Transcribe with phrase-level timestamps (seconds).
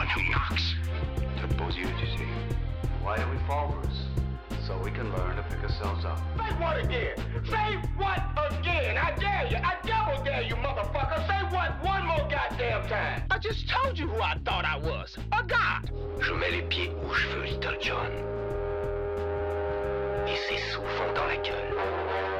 [0.00, 0.74] one who knocks.
[1.40, 2.24] To pose you, see.
[3.02, 4.00] Why do we Bruce?
[4.66, 6.18] So we can learn to pick ourselves up.
[6.38, 7.16] Say what again?
[7.44, 8.96] Say what again?
[8.96, 9.58] I dare you.
[9.58, 11.18] I double dare you, motherfucker.
[11.26, 13.24] Say what one more goddamn time.
[13.30, 15.18] I just told you who I thought I was.
[15.32, 15.90] A god.
[16.22, 18.10] Je mets les pieds où je veux, Little John.
[20.26, 22.39] Et c'est souvent dans la gueule.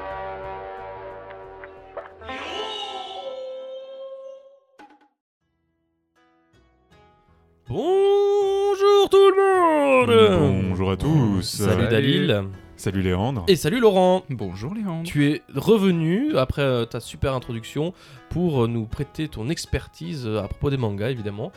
[7.73, 11.43] Bonjour tout le monde Bonjour à tous.
[11.43, 12.43] Salut Dalil
[12.75, 13.45] Salut Léandre.
[13.47, 15.05] Et salut Laurent Bonjour Léandre.
[15.05, 17.95] Tu es revenu après euh, ta super introduction
[18.31, 21.53] pour euh, nous prêter ton expertise euh, à propos des mangas évidemment.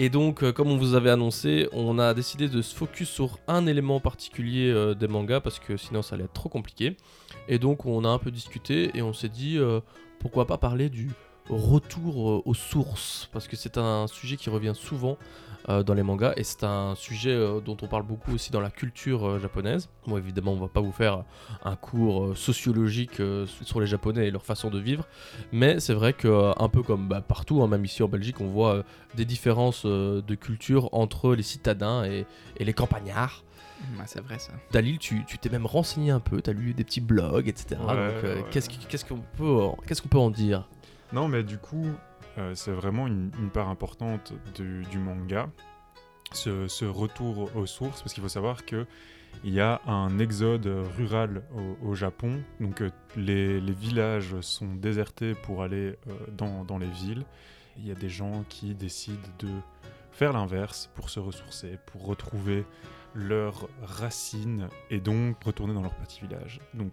[0.00, 3.68] Et donc comme on vous avait annoncé, on a décidé de se focus sur un
[3.68, 6.96] élément particulier des mangas parce que sinon ça allait être trop compliqué.
[7.46, 9.78] Et donc on a un peu discuté et on s'est dit euh,
[10.18, 11.10] pourquoi pas parler du
[11.56, 15.16] retour euh, aux sources parce que c'est un sujet qui revient souvent
[15.68, 18.60] euh, dans les mangas et c'est un sujet euh, dont on parle beaucoup aussi dans
[18.60, 19.88] la culture euh, japonaise.
[20.08, 21.22] Bon évidemment on va pas vous faire
[21.64, 23.22] un cours sociologique
[23.62, 25.06] sur les japonais et leur façon de vivre
[25.52, 28.48] mais c'est vrai que un peu comme bah, partout hein, même ici en Belgique on
[28.48, 28.82] voit
[29.14, 33.44] des différences de culture entre les citadins et, et les campagnards.
[33.98, 34.52] Ouais, c'est vrai ça.
[34.72, 37.80] Dalil, tu t'es même renseigné un peu, tu as lu des petits blogs, etc.
[37.86, 40.68] Ouais, qu'est-ce qu'on peut, qu'est-ce qu'on peut en dire?
[41.12, 41.86] Non, mais du coup,
[42.38, 45.50] euh, c'est vraiment une, part importante du, manga,
[46.32, 48.86] ce, retour aux sources, parce qu'il faut savoir que
[49.44, 51.42] il y a un exode rural
[51.82, 56.90] au, Japon, donc euh, les, les villages sont désertés pour aller euh, dans, dans les
[56.90, 57.24] villes.
[57.78, 59.48] Il y a des gens qui décident de
[60.10, 62.66] faire l'inverse pour se ressourcer, pour retrouver
[63.14, 66.60] leurs racines et donc retourner dans leur petit village.
[66.74, 66.92] Donc,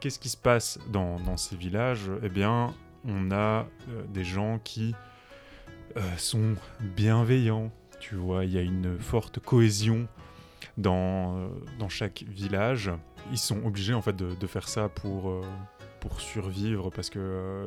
[0.00, 2.10] qu'est-ce qui se passe dans, dans ces villages?
[2.22, 2.72] Eh bien,
[3.04, 4.94] on a euh, des gens qui
[5.96, 10.06] euh, sont bienveillants, tu vois, il y a une forte cohésion
[10.76, 12.90] dans, euh, dans chaque village.
[13.32, 15.40] Ils sont obligés en fait de, de faire ça pour, euh,
[16.00, 17.66] pour survivre parce que euh,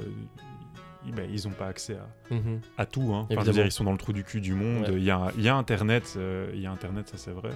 [1.06, 2.35] ils- ben, ils n'ont pas accès à,
[2.78, 3.13] à tout.
[3.13, 3.22] Hein.
[3.22, 3.51] Enfin, je veux Évidemment.
[3.53, 4.84] dire, ils sont dans le trou du cul du monde.
[4.90, 4.94] Ouais.
[4.96, 7.51] Il y, a, il y a Internet, euh, il y a Internet, ça c'est vrai.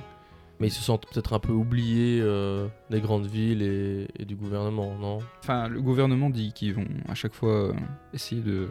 [0.63, 4.35] Mais ils se sentent peut-être un peu oubliés euh, des grandes villes et, et du
[4.38, 5.19] gouvernement, non?
[5.40, 7.74] Enfin, le gouvernement dit qu'ils vont à chaque fois euh,
[8.13, 8.69] essayer de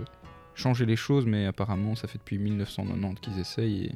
[0.54, 3.92] changer les choses, mais apparemment ça fait depuis 1990 qu'ils essayent et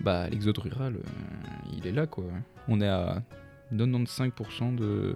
[0.00, 2.22] bah l'exode rural, euh, il est là quoi.
[2.68, 3.20] On est à
[3.74, 5.14] 95% de,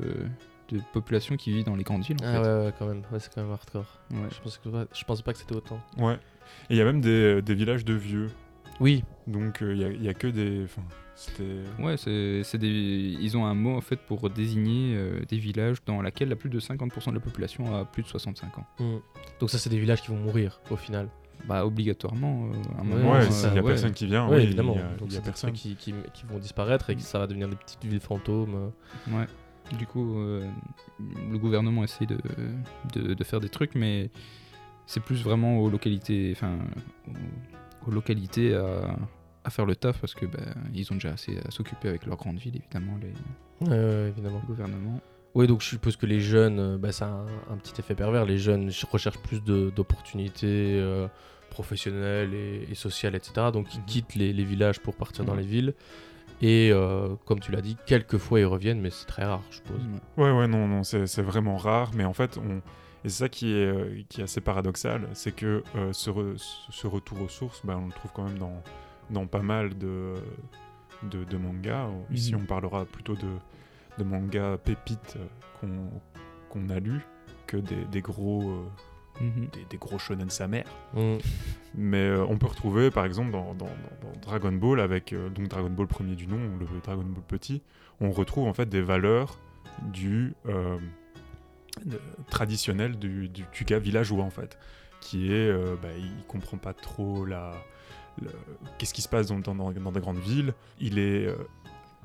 [0.71, 2.39] de population qui vit dans les grandes villes en Ah fait.
[2.41, 4.01] ouais, ouais, quand même, ouais, c'est quand même hardcore.
[4.11, 4.29] Ouais.
[4.31, 5.79] Je, pensais que, je pensais pas que c'était autant.
[5.99, 6.15] Ouais.
[6.69, 8.29] Et il y a même des, des villages de vieux.
[8.81, 10.67] Oui, Donc euh, il y, a, il y a que des.
[11.79, 12.69] Ouais, c'est des...
[13.21, 16.51] ils ont un mot en fait pour désigner euh, des villages dans lesquels la plus
[16.51, 18.67] de 50% de la population a plus de 65 ans.
[18.79, 18.97] Hmm.
[19.41, 21.09] donc ça c'est des villages qui vont mourir au final.
[21.49, 23.13] Bah obligatoirement, euh, à un Ouais, moment.
[23.13, 23.63] Ouais, euh, s'il y a ouais.
[23.73, 24.75] personne qui vient, oui, évidemment.
[24.77, 25.53] il y a, donc il y a personne.
[25.53, 28.73] qui, qui, qui vont disparaître et que ça va devenir des petites villes fantômes.
[29.11, 29.27] Ouais.
[29.79, 30.49] Du coup, euh,
[31.31, 32.19] le gouvernement essaie de,
[32.95, 34.11] de, de faire des trucs, mais
[34.87, 36.59] c'est plus vraiment aux localités, enfin,
[37.87, 38.97] aux, aux localités à,
[39.45, 40.39] à faire le taf parce que bah,
[40.73, 43.13] ils ont déjà assez à s'occuper avec leur grande ville, évidemment, les
[44.09, 44.41] évidemment.
[44.43, 45.01] le gouvernement.
[45.35, 48.25] Oui, donc je suppose que les jeunes, bah, ça a un, un petit effet pervers.
[48.25, 51.09] Les jeunes ch- recherchent plus de- d'opportunités euh,
[51.51, 53.49] professionnelles et, et sociales, etc.
[53.53, 53.87] Donc ils Mhm.
[53.87, 55.75] quittent les, les villages pour partir dans les villes.
[56.43, 59.57] Et euh, comme tu l'as dit, quelques fois ils reviennent, mais c'est très rare, je
[59.57, 59.81] suppose.
[60.17, 62.57] Ouais, ouais, non, non, c'est c'est vraiment rare, mais en fait, on...
[62.59, 66.37] et c'est ça qui est, qui est assez paradoxal, c'est que euh, ce, re-
[66.71, 68.63] ce retour aux sources, bah, on le trouve quand même dans,
[69.15, 70.15] dans pas mal de,
[71.05, 71.89] de, de mangas.
[72.11, 72.43] Ici, Mhm.
[72.43, 73.31] on parlera plutôt de,
[73.99, 75.25] de mangas pépites euh,
[75.61, 75.91] qu'on
[76.51, 77.01] qu'on a lus
[77.47, 78.65] que des, des gros, euh,
[79.21, 79.49] Mhm.
[79.53, 80.67] des, des gros shonen sa mère.
[81.75, 83.69] Mais euh, on peut retrouver par exemple dans, dans-
[84.23, 87.63] Dragon Ball avec euh, donc Dragon Ball premier du nom, le Dragon Ball petit,
[88.01, 89.39] on retrouve en fait des valeurs
[89.93, 90.35] du
[91.85, 92.01] de-
[92.31, 94.57] traditionnel du, du, du gars villageois en fait,
[95.01, 97.53] qui est euh, bah, il comprend pas trop la
[98.79, 101.37] qu'est-ce qui se passe dans, des grandes villes, il est euh,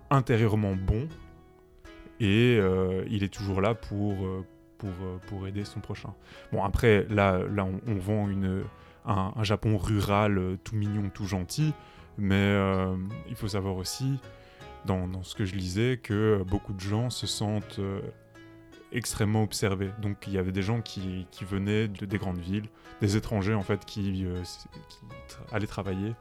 [0.09, 1.07] intérieurement bon
[2.19, 4.45] et euh, il est toujours là pour euh,
[4.77, 4.91] pour,
[5.27, 6.13] pour aider son prochain.
[6.53, 8.63] Bon après là là on, vend une
[9.05, 11.73] un, Japon rural tout mignon, tout gentil,
[12.17, 12.55] mais
[13.27, 14.19] il faut savoir aussi,
[14.85, 17.81] dans, ce que je lisais, que beaucoup de gens se sentent
[18.91, 19.91] extrêmement observés.
[20.01, 22.65] Donc il y avait des gens qui, qui venaient de, des grandes villes,
[23.01, 24.41] des étrangers en fait, qui, euh,
[24.89, 24.97] qui
[25.33, 26.13] tra- allaient travailler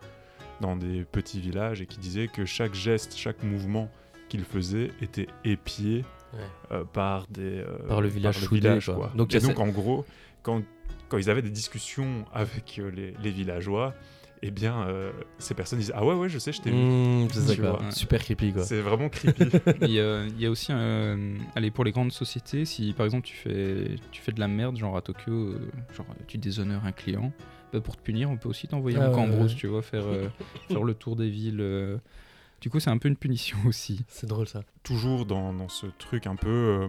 [0.60, 3.90] dans des petits villages et qui disaient que chaque geste, chaque mouvement
[4.28, 6.04] qu'ils faisaient était épié
[6.34, 6.40] Ouais.
[6.72, 8.94] euh, par des euh, Par le village soudé, village, quoi.
[8.96, 9.12] quoi.
[9.14, 10.04] Donc, et donc en gros,
[10.42, 10.62] quand,
[11.08, 13.94] quand ils avaient des discussions avec les, les villageois,
[14.42, 16.76] eh bien, euh, ces personnes disent Ah ouais, ouais, je sais, je t'ai vu.
[16.76, 17.70] Mmh, ça, quoi.
[17.78, 17.90] vois.
[17.90, 18.62] Super creepy quoi.
[18.64, 19.42] C'est vraiment creepy.
[19.82, 23.06] Il y, a, il y a aussi, euh, allez, pour les grandes sociétés, si par
[23.06, 25.58] exemple tu fais, tu fais de la merde, genre à Tokyo, euh,
[25.96, 27.32] genre tu déshonores un client,
[27.72, 29.58] bah, pour te punir, on peut aussi t'envoyer Ah en cambrousse, ouais.
[29.58, 30.28] tu vois, faire, euh,
[30.68, 31.60] faire le tour des villes.
[31.60, 31.98] euh.
[32.60, 34.04] Du coup, c'est un peu une punition aussi.
[34.08, 34.62] C'est drôle ça.
[34.82, 36.88] Toujours dans, dans ce truc un peu, euh,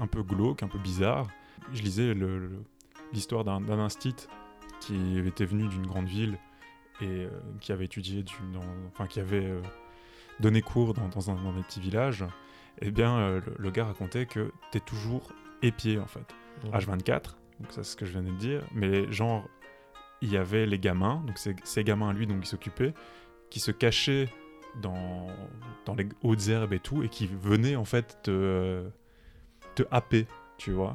[0.00, 1.26] un peu glauque, un peu bizarre,
[1.74, 2.62] je lisais le- le-
[3.12, 4.14] l'histoire d'un d'un instit
[4.80, 6.38] qui était venu d'une grande ville
[7.00, 7.30] et euh,
[7.60, 9.60] qui avait étudié, du- dans- enfin qui avait euh,
[10.40, 12.24] donné cours dans, dans un, dans un petit village.
[12.80, 16.34] Eh bien, euh, le, le gars racontait que t'es toujours épié en fait.
[16.72, 19.48] H24, donc ça c'est ce que je venais de dire, mais genre,
[20.22, 22.94] il y avait les gamins, donc ces, ces gamins, lui, donc qui s'occupaient,
[23.50, 24.28] qui se cachaient
[24.82, 25.28] dans,
[25.86, 28.82] dans les hautes herbes et tout, et qui venaient en fait te,
[29.76, 30.94] te happer, tu vois.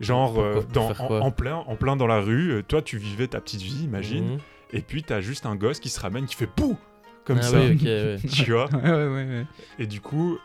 [0.00, 3.62] Genre, Pourquoi- dans, en, plein, en plein dans la rue, toi tu vivais ta petite
[3.62, 4.38] vie, imagine, Mmh.
[4.72, 6.76] Et puis t'as juste un gosse qui se ramène, qui fait POU
[7.24, 8.16] Comme Ah ça, oui, ok, ouais.
[8.32, 8.68] tu vois.
[8.70, 9.46] ouais, ouais, ouais, ouais.
[9.78, 10.38] Et du coup,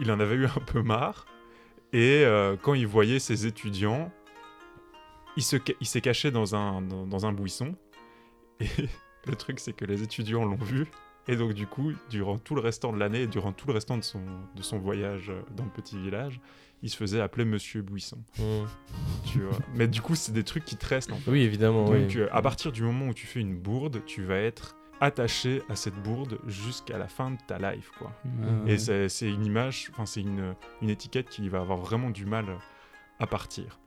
[0.00, 1.26] il en avait eu un peu marre.
[1.92, 4.12] Et euh, quand il voyait ses étudiants,
[5.36, 7.74] il se ca- il s'est caché dans un, dans, dans un buisson.
[8.60, 8.66] Et
[9.26, 10.86] le truc, c'est que les étudiants l'ont vu.
[11.28, 14.02] Et donc, du coup, durant tout le restant de l'année, durant tout le restant de
[14.04, 14.20] son,
[14.54, 16.40] de son voyage euh, dans le petit village,
[16.82, 18.18] il se faisait appeler Monsieur Buisson.
[18.38, 18.42] Mmh.
[19.26, 19.58] Tu vois.
[19.74, 21.30] Mais du coup, c'est des trucs qui te restent en fait.
[21.30, 21.84] Oui, évidemment.
[21.86, 22.16] Donc, oui.
[22.18, 25.74] euh, à partir du moment où tu fais une bourde, tu vas être attaché à
[25.76, 28.12] cette bourde jusqu'à la fin de ta life, quoi.
[28.64, 28.78] Ouais, Et
[29.08, 32.46] c'est une image, enfin c'est une, une étiquette qui va avoir vraiment du mal
[33.18, 33.78] à partir.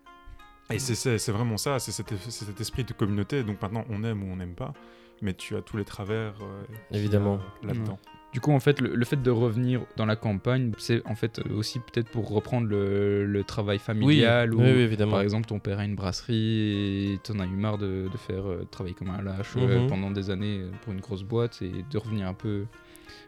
[0.72, 3.44] Et c'est- vraiment ça, c'est cet, c'est cet esprit de communauté.
[3.44, 4.74] Donc maintenant, on aime ou on n'aime pas,
[5.22, 7.40] mais tu as tous les travers euh, Évidemment.
[7.64, 8.00] là-dedans.
[8.32, 11.42] Du coup, en fait, le, le fait de revenir dans la campagne, c'est en fait
[11.52, 15.14] aussi peut-être pour reprendre le, le travail Oui, familial ou oui, oui, évidemment.
[15.14, 18.48] par exemple ton père a une brasserie et t'en as eu marre de, de faire
[18.48, 19.88] euh, travailler comme un lâche euh, Mhm.
[19.88, 22.66] pendant des années euh, pour une grosse boîte et de revenir un peu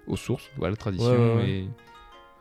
[0.06, 1.50] aux sources, à la tradition Ouais, ouais, ouais.
[1.50, 1.68] et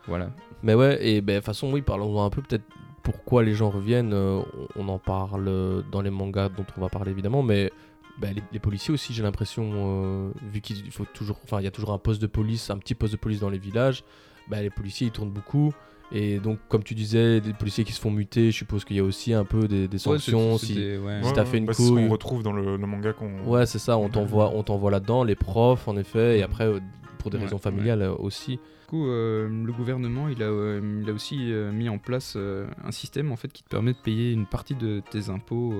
[0.07, 0.31] voilà.
[0.63, 2.65] Mais ouais, et ben, de toute façon, oui, parlons un peu peut-être
[3.03, 4.13] pourquoi les gens reviennent.
[4.13, 4.43] euh,
[4.77, 7.71] on en parle euh, dans les mangas dont on va parler évidemment, mais
[8.19, 11.65] ben, les, les policiers aussi, j'ai l'impression, euh, vu qu'il il faut toujours, enfin, il
[11.65, 14.05] y a toujours un poste de police, un petit poste de police dans les villages,
[14.49, 15.73] ben, les policiers ils tournent beaucoup.
[16.13, 18.99] Et donc, comme tu disais, des policiers qui se font muter, je suppose qu'il y
[18.99, 20.53] a aussi un peu des, des sanctions.
[20.55, 20.67] Ouais, si...
[20.75, 21.21] c'était- ouais.
[21.23, 22.03] Si t'as fait une bah, c'est ce couille.
[22.07, 23.45] qu'on retrouve dans le, le manga qu'on.
[23.45, 26.81] Ouais, c'est ça, on t'envoie, on t'envoie là-dedans, les profs en effet, et après, euh,
[27.19, 28.57] pour des Ouais, raisons familiales euh, aussi.
[28.57, 32.35] Du coup, euh, le gouvernement, il a, euh, il a aussi euh, mis en place
[32.37, 35.73] euh, un système en fait qui te permet de payer une partie de tes impôts.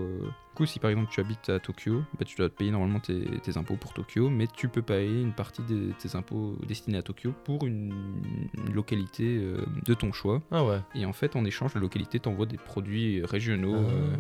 [0.61, 3.25] Coup, si par exemple tu habites à Tokyo, bah, tu dois te payer normalement tes,
[3.43, 7.03] tes impôts pour Tokyo, mais tu peux payer une partie de tes impôts destinés à
[7.03, 7.95] Tokyo pour une,
[8.55, 10.43] une localité euh, de ton choix.
[10.51, 10.81] Ah ouais.
[10.95, 14.17] Et en fait, en échange, la localité t'envoie des produits régionaux euh,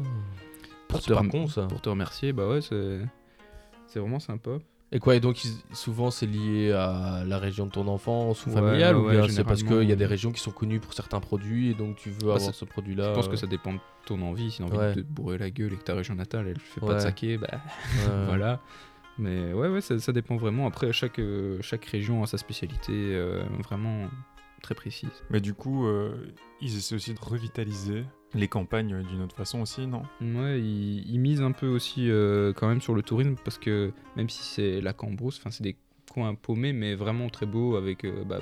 [0.89, 1.67] pour, Ah, te pas con ça.
[1.67, 2.33] pour te remercier.
[2.33, 4.53] Bah ouais, c'est vraiment sympa.
[4.93, 5.41] Et quoi, et donc
[5.73, 9.17] souvent c'est lié à la région de ton enfance ou Ouais, familiale, ouais, ou ouais,
[9.19, 11.75] bien c'est parce qu'il y a des régions qui sont connues pour certains produits et
[11.75, 13.11] donc tu veux avoir c'est- ce produit-là.
[13.11, 14.51] Je pense que euh, ça dépend de ton envie.
[14.51, 14.95] Si t'as envie Ouais.
[14.97, 17.39] de te bourrer la gueule et que ta région natale, elle fait pas de saké,
[17.39, 17.47] bah
[18.27, 18.61] voilà.
[19.19, 20.67] Mais ouais, ouais, ça, ça dépend vraiment.
[20.67, 24.09] Après, chaque, euh, chaque région a sa spécialité euh, vraiment
[24.63, 25.11] très précise.
[25.31, 26.15] Mais du coup, euh,
[26.61, 28.05] ils essaient aussi de revitaliser
[28.35, 30.03] les campagnes euh, d'une autre façon aussi, non?
[30.21, 33.93] Ouais, ils, ils misent un peu aussi euh, quand même sur le tourisme parce que
[34.17, 35.77] même si c'est la Cambrousse, enfin c'est des
[36.13, 38.41] coins paumés mais vraiment très beaux avec euh, bah,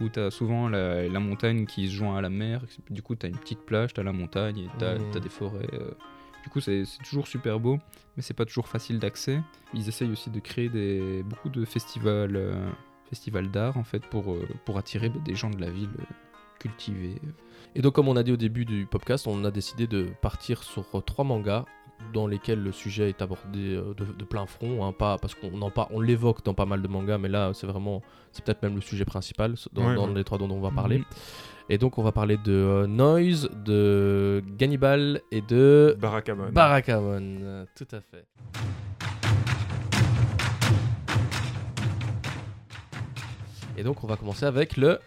[0.00, 2.62] où t'as souvent la, la montagne qui se joint à la mer.
[2.90, 5.66] Du coup, t'as une petite plage, t'as la montagne et des forêts.
[5.72, 5.90] euh.
[6.44, 7.78] Du coup, c'est toujours super beau,
[8.16, 9.40] mais c'est pas toujours facile d'accès.
[9.74, 12.70] Ils essayent aussi de créer des, beaucoup de festivals, euh,
[13.08, 15.88] festivals d'art en fait pour, euh, pour attirer bah, des gens de la ville
[16.58, 17.16] cultivés.
[17.74, 20.62] Et donc comme on a dit au début du podcast, on a décidé de partir
[20.62, 21.64] sur trois mangas
[22.12, 25.60] dans lesquels le sujet est abordé euh, de, de plein front, hein, pas parce qu'on
[25.62, 28.74] en on l'évoque dans pas mal de mangas, mais là c'est vraiment, c'est peut-être même
[28.74, 30.14] le sujet principal dans, Ouais, dans ouais.
[30.14, 30.98] les trois dont on va parler.
[30.98, 31.04] Mhm.
[31.68, 36.50] Et donc on va parler de euh, Noise, de Gannibal et de Barakamon.
[36.52, 37.66] Barakamon.
[37.74, 38.24] Tout à fait.
[43.76, 44.98] Et donc on va commencer avec le...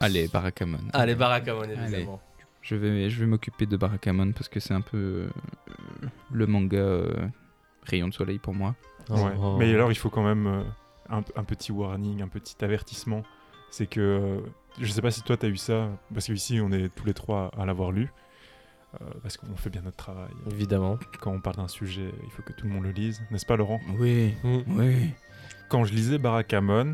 [0.00, 0.78] Allez, Barakamon.
[0.92, 2.20] Allez, Barakamon évidemment.
[2.62, 5.28] Je vais, je vais m'occuper de Barakamon parce que c'est un peu euh,
[6.32, 7.28] le manga euh,
[7.84, 8.74] rayon de soleil pour moi.
[9.08, 9.32] Ouais.
[9.40, 9.56] Oh.
[9.58, 10.62] Mais alors, il faut quand même euh,
[11.08, 13.22] un, un petit warning, un petit avertissement.
[13.70, 14.40] C'est que euh,
[14.80, 17.50] je sais pas si toi t'as eu ça, parce qu'ici on est tous les trois
[17.58, 18.10] à l'avoir lu,
[19.00, 20.30] euh, parce qu'on fait bien notre travail.
[20.50, 20.98] Évidemment.
[21.20, 23.56] Quand on parle d'un sujet, il faut que tout le monde le lise, n'est-ce pas
[23.56, 23.80] Laurent?
[23.98, 24.58] Oui, Mm.
[24.68, 25.10] oui.
[25.68, 26.92] Quand je lisais Barakamon,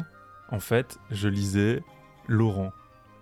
[0.51, 1.81] en fait, je lisais
[2.29, 2.73] Laurent.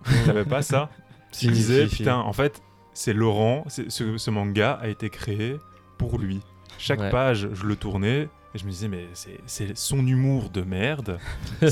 [0.04, 0.90] Tu savais pas ça
[1.32, 1.96] Je si, si.
[1.98, 2.62] putain, en fait,
[2.94, 3.82] c'est Laurent, ce,
[4.18, 5.56] ce manga a été créé
[5.98, 6.40] pour lui.
[6.78, 7.10] Chaque Ouais.
[7.10, 11.18] page, je le tournais et je me disais, mais c'est- son humour de merde.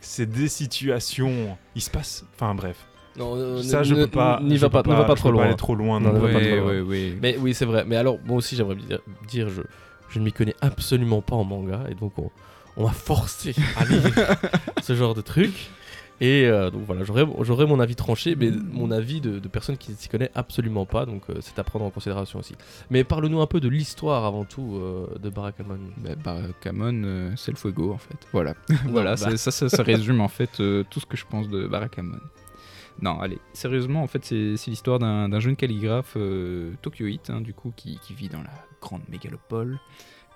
[0.00, 1.56] c'est des situations.
[1.74, 2.24] Il se passe.
[2.34, 2.86] Enfin bref.
[3.16, 4.40] Non, euh, Ça, je ne- peux pas.
[4.42, 5.44] N'y je va pas, ne va pas je trop loin.
[5.44, 6.00] aller trop loin.
[6.00, 6.82] Non, non ne va pas trop loin.
[6.82, 7.16] ouais.
[7.20, 7.84] Mais oui, c'est vrai.
[7.86, 9.62] Mais alors, moi aussi, j'aimerais dire, dire, je,
[10.10, 12.30] je ne m'y connais absolument pas en manga, et donc on,
[12.76, 14.02] on m'a forcé à lire
[14.82, 15.70] ce genre de truc.
[16.20, 19.76] Et euh, donc voilà, j'aurais j'aurais mon avis tranché, mais mon avis de, de personne
[19.76, 22.54] qui ne s'y connaît absolument pas, donc euh, c'est à prendre en considération aussi.
[22.90, 25.78] Mais parle-nous un peu de l'histoire avant tout euh, de Barakamon.
[25.98, 28.16] Bah, Barakamon, euh, c'est le fuego en fait.
[28.32, 28.54] Voilà,
[28.86, 29.36] voilà, bah.
[29.36, 30.52] ça, ça, ça résume en fait
[30.90, 32.18] tout ce que je pense de Barakamon.
[33.02, 36.16] Non, allez, sérieusement, en fait, c'est l'histoire d'un jeune calligraphe
[36.80, 39.78] tokyoïte, hein, du coup, qui, qui vit dans la grande mégalopole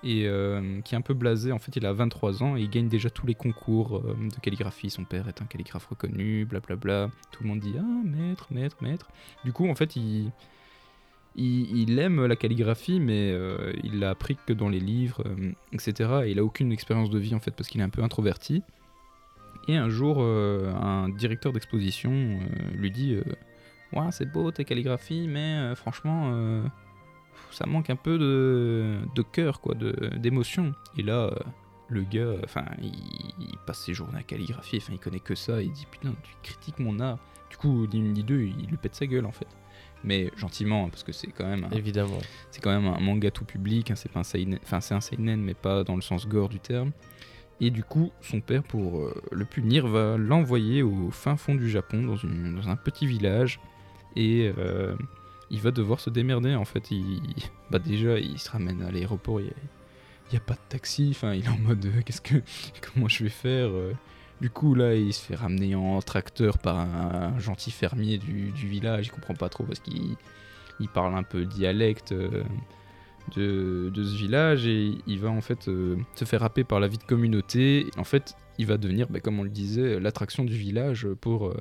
[0.03, 1.51] et euh, qui est un peu blasé.
[1.51, 4.39] En fait, il a 23 ans et il gagne déjà tous les concours euh, de
[4.41, 4.89] calligraphie.
[4.89, 7.09] Son père est un calligraphe reconnu, blablabla.
[7.31, 9.09] Tout le monde dit Ah, maître, maître, maître.
[9.45, 10.31] Du coup, en fait, il,
[11.35, 15.23] il, aime la calligraphie, mais euh, il l'a appris que dans les livres,
[15.71, 16.23] etc.
[16.25, 18.63] Et il a aucune expérience de vie en fait parce qu'il est un peu introverti.
[19.67, 22.39] Et un jour, un directeur d'exposition
[22.73, 23.15] lui dit
[23.93, 26.63] Ouais, c'est beau tes calligraphies, mais franchement,
[27.53, 29.75] ça manque un peu de, de cœur, quoi,
[30.17, 30.73] d'émotion.
[30.97, 31.35] Et là, euh,
[31.89, 32.93] le gars, enfin, il,
[33.39, 35.61] il passe ses journées à calligraphier, enfin, il connaît que ça.
[35.61, 37.19] Il dit Putain, tu critiques mon art.
[37.49, 39.47] Du coup, ni une ni deux, il lui pète sa gueule en fait.
[40.03, 42.17] Mais gentiment, hein, parce que c'est quand même un, Évidemment.
[42.49, 45.01] c'est quand même un manga tout public, hein, c'est pas un seinen, enfin c'est un
[45.01, 46.91] seinen mais pas dans le sens gore du terme.
[47.59, 51.69] Et du coup, son père, pour euh, le punir, va l'envoyer au fin fond du
[51.69, 53.59] Japon, dans, une- dans un petit village,
[54.15, 54.95] et euh,
[55.51, 56.55] il va devoir se démerder.
[56.55, 56.89] En fait,
[57.69, 59.51] bah déjà, il se ramène à l'aéroport, il
[60.31, 62.41] n'y a, pas de taxi, enfin il est en mode, euh, qu'est-ce que,
[62.93, 63.93] comment je vais faire euh.
[64.39, 69.05] Du coup, là, il se fait ramener en tracteur par un, gentil fermier du, village,
[69.07, 70.15] il comprend pas trop parce qu'il
[70.79, 72.43] il parle un peu dialecte euh,
[73.35, 76.87] de, de ce village et il va en fait euh, se faire happer par la
[76.87, 77.85] vie de communauté.
[77.97, 81.53] En fait, il va devenir, bah, comme on le disait, l'attraction du village pour,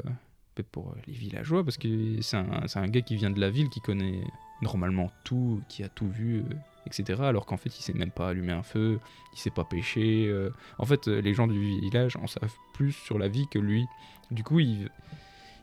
[0.61, 3.69] euh, pour les villageois parce que c'est un, un gars qui vient de la ville,
[3.69, 4.21] qui connaît
[4.63, 6.55] normalement tout, qui a tout vu, euh,
[6.87, 7.21] etc.
[7.23, 8.99] Alors qu'en fait, il sait même pas allumer un feu,
[9.33, 10.27] il sait pas pêcher.
[10.29, 10.51] euh.
[10.79, 13.87] En fait, euh, les gens du village en savent plus sur la vie que lui.
[14.31, 14.89] Du coup, il,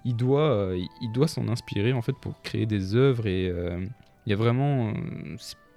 [0.05, 3.85] il doit, euh, il doit s'en inspirer en fait pour créer des œuvres et euh,
[4.25, 4.93] il y a vraiment euh,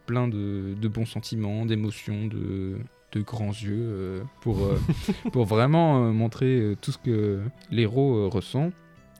[0.06, 2.78] plein de, de bons sentiments, d'émotions, de,
[3.12, 4.78] de grands yeux euh, pour, euh,
[5.32, 8.72] pour vraiment euh, montrer euh, tout ce que l'héros euh, ressent.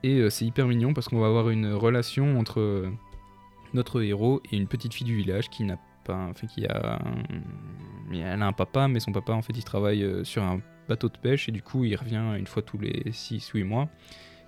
[0.03, 2.91] Et euh, c'est hyper mignon parce qu'on va avoir une relation entre euh,
[3.75, 8.15] notre héros et une petite fille du village qui n'a pas, enfin qui a, un-
[8.15, 11.09] elle a un papa, mais son papa en fait il travaille euh, sur un bateau
[11.09, 13.89] de pêche et du coup il revient une fois tous les 6 ou 8 mois.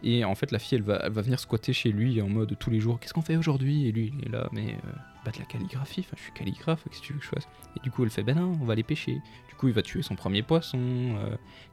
[0.05, 2.59] Et en fait, la fille, elle va, elle va venir squatter chez lui en mode
[2.59, 3.87] tous les jours Qu'est-ce qu'on fait aujourd'hui?
[3.87, 4.93] Et lui, il est là, mais euh,
[5.25, 7.49] bah, de la calligraphie, enfin, je suis calligraphe, qu'est-ce que tu veux que je fasse?
[7.77, 9.21] Et du coup, elle fait Ben non, on va aller pêcher.
[9.49, 10.81] Du coup, il va tuer son premier poisson.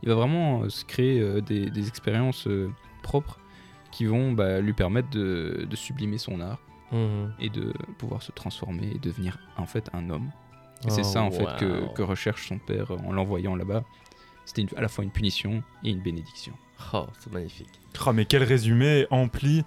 [0.03, 2.47] il va vraiment se créer des, expériences
[3.01, 3.39] propres
[3.91, 6.59] qui vont bah, lui permettre de, de sublimer son art
[6.91, 7.33] Mhm.
[7.39, 10.31] et de pouvoir se transformer et devenir en fait un homme.
[10.87, 13.83] Et c'est Oh, ça en fait que, recherche son père en l'envoyant là-bas.
[14.45, 16.53] C'était à la fois une punition et une bénédiction.
[16.93, 17.69] Oh, c'est magnifique.
[18.07, 19.63] Oh, mais quel résumé empli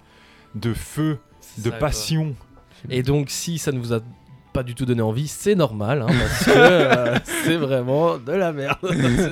[0.55, 1.17] de feu,
[1.59, 1.79] de Ça, quoi.
[1.79, 2.35] passion.
[2.89, 4.01] Et donc, si ça ne vous a
[4.53, 8.53] pas du tout donné envie, c'est normal, hein, parce que euh, c'est vraiment de la
[8.53, 8.77] merde.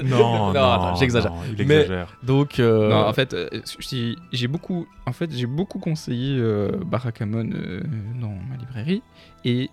[0.04, 0.54] Non,
[1.00, 1.32] j'exagère.
[1.58, 2.18] il Mais- exagère.
[2.24, 3.48] Donc, euh, Non, en fait, euh,
[3.80, 7.82] j'ai j'ai beaucoup, en fait, j'ai beaucoup conseillé euh, Barakamon euh,
[8.20, 9.04] dans ma librairie,
[9.46, 9.70] et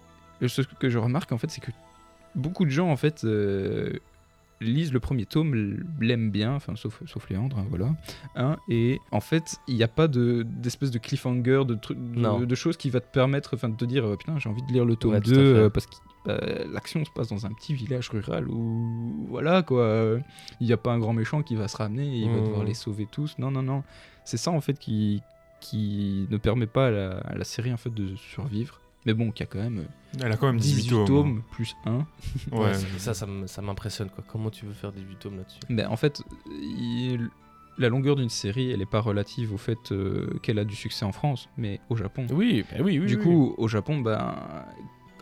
[0.46, 1.70] ce que je remarque en fait, c'est que
[2.34, 3.92] beaucoup de gens en fait euh,
[4.60, 5.54] lisent le premier tome,
[6.00, 7.94] l'aiment bien, enfin sauf, sauf Léandre, hein, voilà,
[8.34, 12.54] hein, et en fait, il n'y a pas de d'espèce de cliffhanger, de de, de
[12.54, 14.84] choses qui va te permettre, enfin, de te dire, euh, putain, j'ai envie de lire
[14.84, 15.58] le tome Ouais, tout à 2 fait.
[15.60, 15.92] euh, parce que
[16.24, 16.40] bah,
[16.72, 20.18] l'action se passe dans un petit village rural où voilà quoi, euh,
[20.60, 22.44] il n'y a pas un grand méchant qui va se ramener et il va Mhm.
[22.44, 23.38] devoir les sauver tous.
[23.38, 23.82] Non, non, non.
[24.24, 25.22] C'est ça en fait qui,
[25.60, 28.80] qui ne permet pas à la, à la série en fait de survivre.
[29.08, 31.06] Mais bon, qui a quand même euh, Elle a quand même 18, 18 tomes.
[31.06, 32.06] tomes plus 1.
[32.52, 32.74] Ouais.
[32.98, 34.22] ça, ça m'impressionne quoi.
[34.30, 35.60] Comment tu veux faire 18 tomes là-dessus?
[35.70, 37.30] Mais en fait, il-
[37.78, 41.06] la longueur d'une série, elle n'est pas relative au fait euh, qu'elle a du succès
[41.06, 42.26] en France, mais au Japon.
[42.32, 43.06] Oui, bah oui, oui.
[43.06, 43.22] du oui.
[43.22, 44.34] coup, au Japon, ben,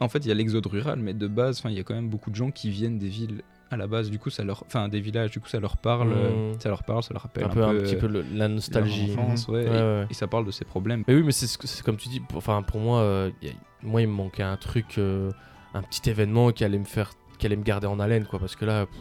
[0.00, 1.94] en fait, il y a l'exode rural, mais de base, enfin, il y a quand
[1.94, 4.10] même beaucoup de gens qui viennent des villes à la base.
[4.10, 5.30] Du coup, ça leur, enfin, des villages.
[5.30, 6.60] Du coup, ça leur parle, euh, Mhm.
[6.60, 9.12] ça leur parle, ça leur rappelle un, un, peu, un petit peu le- la nostalgie.
[9.12, 10.06] enfance, ouais, Ouais, et, ouais.
[10.10, 11.02] et ça parle de ses problèmes.
[11.08, 12.22] Mais oui, mais c'est comme tu dis.
[12.34, 13.46] Enfin, pour moi, euh, a-
[13.86, 15.30] moi, il me manquait un truc, euh,
[15.74, 18.38] un petit événement qui allait me faire, qui allait me garder en haleine, quoi.
[18.38, 18.98] Parce que là, pff.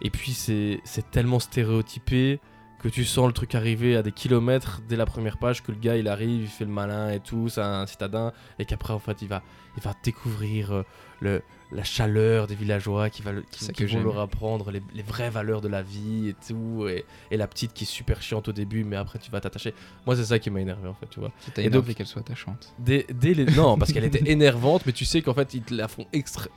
[0.00, 2.40] et puis c'est c'est tellement stéréotypé
[2.80, 5.78] que tu sens le truc arriver à des kilomètres dès la première page, que le
[5.78, 8.98] gars il arrive, il fait le malin et tout, c'est un citadin, et qu'après en
[8.98, 9.42] fait il va,
[9.76, 10.82] il va découvrir
[11.20, 11.42] le,
[11.74, 14.70] la chaleur des villageois qui, va le- qui, C'est ça qui que vont leur apprendre
[14.70, 17.86] les, les vraies valeurs de la vie et tout, et, et la petite qui est
[17.86, 19.72] super chiante au début, mais après tu vas t'attacher.
[20.06, 21.32] Moi c'est ça qui m'a énervé en fait, tu vois.
[21.40, 22.74] Ça t'a Et énervé qu'elle soit attachante.
[22.78, 23.44] Dès, dès les...
[23.46, 26.06] Non, parce qu'elle était énervante, mais tu sais qu'en fait, ils te la font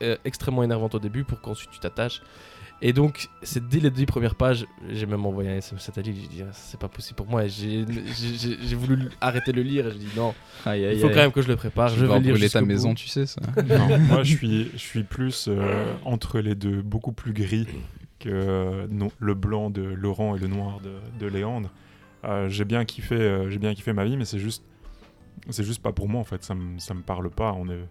[0.01, 2.21] euh, extrêmement énervante au début pour qu'ensuite tu t'attaches.
[2.81, 6.13] Et donc, c'est dès les dix premières pages, j'ai même envoyé un SMS à Tali,
[6.21, 7.45] j'ai dit, Ah, c'est pas possible pour moi.
[7.45, 10.99] Et J'ai j'ai- j'ai- j'ai voulu arrêter le lire, et j'ai dit, non, Aïe, il
[10.99, 11.87] faut quand même que je le prépare.
[11.89, 12.95] Je Je vais brûler ta maison, bout.
[12.95, 13.41] tu sais ça.
[13.69, 17.65] Non, moi, je suis, je suis plus euh, entre les deux, beaucoup plus gris
[18.19, 21.71] que euh, non, le blanc de Laurent et le noir de, de Léandre.
[22.25, 24.63] Euh, j'ai bien kiffé, euh, j'ai bien kiffé ma vie, mais c'est juste,
[25.49, 26.43] c'est juste pas pour moi en fait.
[26.43, 27.53] Ça me, ça me parle pas.
[27.53, 27.85] On est,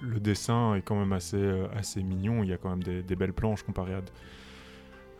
[0.00, 2.42] le dessin est quand même assez, euh, assez mignon.
[2.42, 4.02] Il y a quand même des, des belles planches comparées à,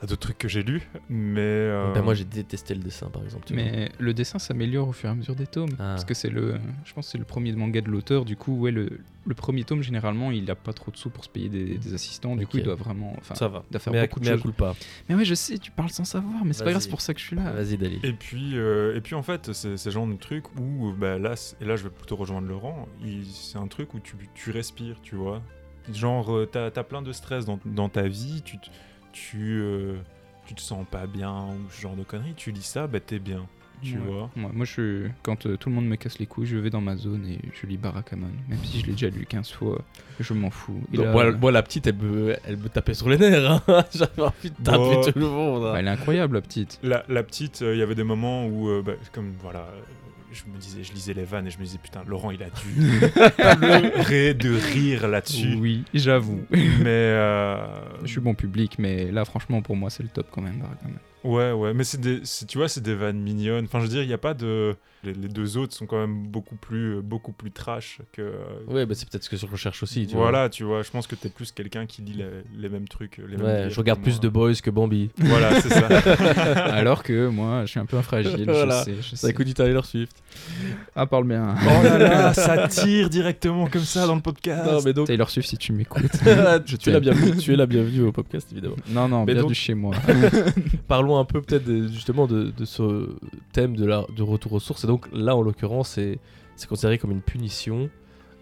[0.03, 0.89] à d'autres trucs que j'ai lus.
[1.09, 3.47] Mais euh, Ben, moi, j'ai détesté le dessin, par exemple.
[3.55, 5.71] Mais le dessin s'améliore au fur et à mesure des tomes.
[5.75, 5.95] Ah.
[5.95, 6.57] Parce que c'est le.
[6.85, 8.25] Je pense que c'est le premier manga de l'auteur.
[8.27, 11.25] Du coup, ouais, le, le premier tome, généralement, il a pas trop de sous pour
[11.25, 12.37] se payer des, des assistants.
[12.37, 13.15] Du coup, il doit vraiment.
[13.19, 13.65] Enfin, ça va.
[13.69, 14.43] il doit faire mais à, beaucoup de mais choses.
[14.43, 14.75] culpa.
[15.09, 17.15] Mais ouais, je sais, tu parles sans savoir, mais c'est pas grave, c'est pour ça
[17.15, 17.51] que je suis là.
[17.53, 17.99] Vas-y, Dali.
[18.03, 21.35] Et puis, euh, et puis en fait, c'est le genre de truc où, bah, là,
[21.61, 22.87] et là je vais plutôt rejoindre Laurent,
[23.33, 25.43] c'est un truc où tu, tu respires, tu vois.
[25.93, 28.67] Genre, euh, t'as as plein de stress dans, dans ta vie, tu, te-
[29.17, 29.95] tu, euh,
[30.47, 33.19] tu te sens pas bien ou ce genre de conneries, tu lis ça, bah t'es
[33.19, 33.47] bien,
[33.83, 34.05] tu Ouais.
[34.07, 34.31] vois.
[34.37, 36.81] Moi, moi, je quand euh, tout le monde me casse les couilles, je vais dans
[36.83, 38.29] ma zone et je lis Barakamon.
[38.49, 39.81] Même si je l'ai déjà lu 15 fois,
[40.21, 40.81] je m'en fous.
[40.93, 43.51] Donc, là, moi, moi, la petite, elle me, elle me tapait sur les nerfs.
[43.69, 43.85] hein.
[43.95, 45.01] J'avais envie de taper Bon.
[45.13, 45.65] tout le monde.
[45.65, 45.73] hein.
[45.73, 46.79] bah, elle est incroyable, la petite.
[46.83, 49.81] La, la petite, euh, il y avait des moments où, euh, bah, comme voilà, euh,
[50.37, 52.47] je me disais, je lisais les vannes et je me disais, putain, Laurent, il a
[52.47, 55.55] dû pleurer de rire là-dessus.
[55.59, 56.41] Oui, j'avoue.
[56.51, 56.85] Mais.
[56.87, 57.67] euh,
[58.03, 60.63] Je suis bon public, mais là, franchement, pour moi, c'est le top quand même.
[61.27, 63.65] Ouais, ouais, mais c'est des, tu vois, c'est des vannes mignonnes.
[63.65, 64.75] Enfin, je veux dire, il n'y a pas de.
[65.05, 68.23] Les, les deux autres sont quand même beaucoup plus, beaucoup plus trash que.
[68.23, 68.33] euh,
[68.67, 70.07] Ouais, bah, c'est peut-être ce que je recherche aussi.
[70.07, 72.25] Tu voilà, tu vois, je pense que t'es plus quelqu'un qui lit les,
[72.59, 73.19] les mêmes trucs.
[73.19, 73.49] Les mêmes vois.
[73.51, 75.11] Ouais, je regarde plus de Boys que Bambi.
[75.19, 75.87] Voilà, c'est ça.
[76.75, 78.81] Alors que moi, je suis un peu fragile, Voilà.
[78.81, 78.97] je sais.
[79.13, 80.17] Je Ça écoute du Taylor Swift.
[80.97, 81.55] Ah, parle bien.
[81.63, 84.65] oh là là, ça tire directement comme ça dans le podcast.
[84.65, 85.07] Non, mais donc.
[85.07, 86.11] Taylor Swift, si tu m'écoutes.
[86.67, 88.77] tu, es la bienvenue, tu es la bienvenue au podcast, évidemment.
[88.89, 89.95] non, non, Mais bien donc- chez moi.
[90.89, 93.17] Parlons un peu peut-être justement de, de ce
[93.53, 94.85] thème de, la, de retour aux sources.
[94.85, 96.19] Et donc là, en l'occurrence, c'est
[96.57, 97.91] c'est considéré comme une punition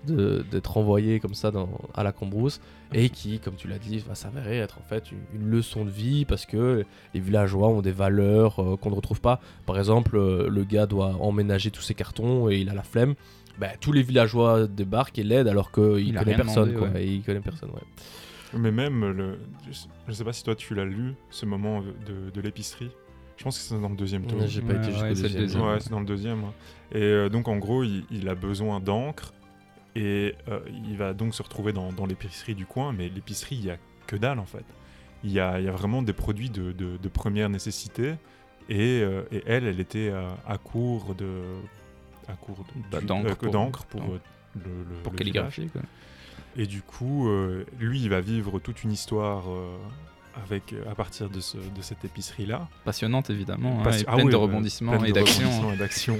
[0.07, 2.61] de- d'être envoyé comme ça dans, à la cambrousse
[2.93, 5.91] et qui, comme tu l'as dit, va s'avérer être en fait une, une leçon de
[5.91, 6.85] vie parce que
[7.15, 9.41] les villageois ont des valeurs euh, qu'on ne retrouve pas.
[9.67, 13.15] Par exemple, euh, le gars doit emménager tous ses cartons et il a la flemme.
[13.59, 16.69] Bah, tous les villageois débarquent et l'aident alors qu'il Il connaît personne.
[16.71, 17.05] demandé, quoi, ouais.
[17.07, 17.83] et il connaît personne, ouais.
[18.57, 19.39] Mais même, le,
[20.09, 22.91] je, sais pas si toi tu l'as lu, ce moment de, de l'épicerie.
[23.37, 24.47] Je pense que c'est dans le deuxième tome.
[24.47, 25.33] J'ai pas Ouais, été jusqu'au ouais, deuxième.
[25.43, 25.63] deuxième.
[25.65, 26.45] Ouais, c'est dans le deuxième.
[26.45, 26.51] ouais.
[26.93, 29.33] Et euh, donc, en gros, il, il a besoin d'encre
[29.97, 32.93] et euh, il va donc se retrouver dans, dans l'épicerie du coin.
[32.93, 34.65] Mais l'épicerie, il y a que dalle en fait.
[35.25, 38.15] Il y a, il y a vraiment des produits de, de- de première nécessité.
[38.69, 41.43] Et, euh, et elle, elle était à, à court de.
[42.29, 44.21] À court de- Bah, d'encre euh, pour- d'encre pour, d'encre.
[44.55, 45.83] le, le- Pour le calligraphier, quoi.
[46.57, 49.77] Et du coup, euh, lui, il va vivre toute une histoire euh,
[50.45, 52.69] avec, euh, à partir de, ce- de cette épicerie-là.
[52.85, 53.83] Passionnante, évidemment.
[53.85, 55.49] hein, et ah pleine oui, de euh, rebondissements pleine et de d'action.
[55.49, 56.19] rebondissements et d'action,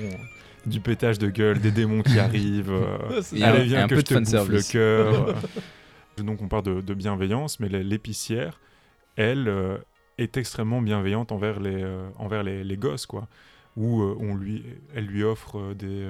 [0.67, 2.73] du pétage de gueule, des démons qui arrivent.
[2.73, 5.43] euh, allez, viens un que peu je te bouffe le cœur.
[6.17, 8.61] Donc, on parle de, de bienveillance, mais l'épicière,
[9.17, 9.53] elle,
[10.19, 11.85] est extrêmement bienveillante envers les,
[12.19, 13.27] envers les, les gosses, quoi.
[13.77, 16.07] Où on lui, elle lui offre des.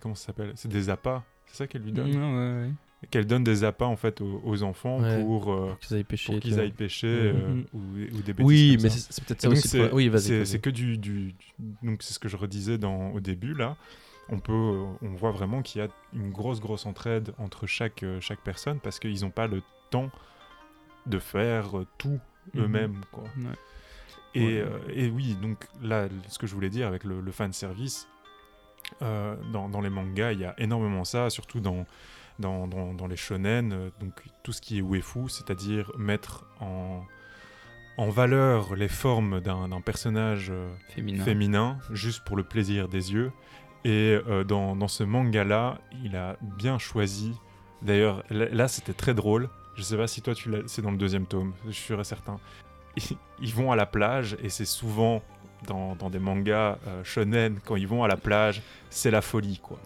[0.00, 0.52] comment ça s'appelle?
[0.54, 1.24] C'est des appâts.
[1.46, 2.14] C'est ça qu'elle lui donne?
[2.14, 2.72] Ouais, ouais, ouais.
[3.10, 5.22] Qu'elle donne des appâts en fait aux, aux enfants Ouais.
[5.22, 6.32] pour, euh, Qu'ils aillent pêcher.
[6.32, 7.64] pour qu'ils aillent pêcher euh, Mhm.
[7.72, 8.96] ou, ou des bêtises Oui, comme mais ça.
[8.98, 9.68] c'est c'est peut-être ça donc aussi.
[9.68, 9.92] c'est-.
[9.92, 10.20] Oui, vas-y.
[10.22, 10.46] c'est vas-y.
[10.46, 11.36] c'est que du, du- du-
[11.82, 13.76] donc c'est ce que je redisais dans, au début là
[14.28, 18.02] on peut euh, on voit vraiment qu'il y a une grosse grosse entraide entre chaque
[18.02, 20.10] euh, chaque personne parce qu'ils n'ont pas le temps
[21.06, 22.18] de faire euh, tout
[22.54, 22.62] Mhm.
[22.64, 23.44] eux-mêmes quoi Ouais.
[24.34, 24.52] et, Ouais.
[24.60, 28.08] euh, et oui, donc là, ce que je voulais dire avec le, le fan service,
[29.02, 31.86] euh, dans, dans les mangas, il y a énormément ça, surtout dans,
[32.38, 37.02] dans, dans, dans les shonen, euh, donc tout ce qui est waifu, c'est-à-dire mettre en,
[37.96, 41.24] en valeur les formes d'un personnage euh, Féminin.
[41.24, 43.32] féminin, juste pour le plaisir des yeux.
[43.84, 47.34] Et euh, dans, dans ce manga-là, il a bien choisi.
[47.82, 49.48] D'ailleurs, là, c'était très drôle.
[49.76, 50.52] Je sais pas si toi, tu.
[50.66, 52.38] C'est dans le deuxième tome, je suis certain.
[53.40, 55.22] Ils vont à la plage et c'est souvent
[55.66, 59.58] dans, dans des mangas euh, shonen, quand ils vont à la plage, c'est la folie,
[59.62, 59.78] quoi.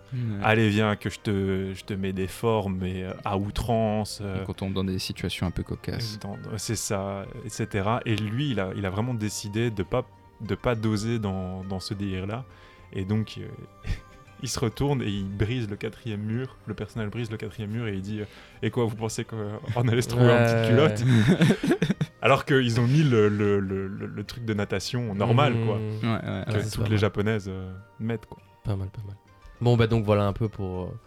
[0.42, 4.20] Allez, viens, que je te, je te mets des formes, mais euh, à outrance.
[4.22, 6.18] euh, Et Quand on tombe dans des situations un peu cocasses.
[6.58, 7.88] C'est ça, etc.
[8.06, 10.04] Et lui, il a, il a vraiment décidé de pas
[10.40, 12.44] de pas doser dans, dans ce délire-là.
[12.92, 13.38] Et donc,
[14.42, 16.56] il se retourne et il brise le quatrième mur.
[16.66, 18.24] Le personnage brise le quatrième mur et il dit euh,
[18.62, 21.04] Et quoi, vous pensez qu'on allait se trouver en petite culotte
[22.22, 25.76] Alors qu'ils ont mis le, le, le- le- le truc de natation normal, quoi.
[25.78, 26.06] Mmh.
[26.06, 26.62] Ouais, ouais, Que ouais.
[26.70, 26.98] toutes les mal.
[26.98, 28.38] japonaises euh, mettent, quoi.
[28.64, 29.16] Pas mal, pas mal.
[29.60, 30.98] Bon, bah donc voilà un peu pour, euh,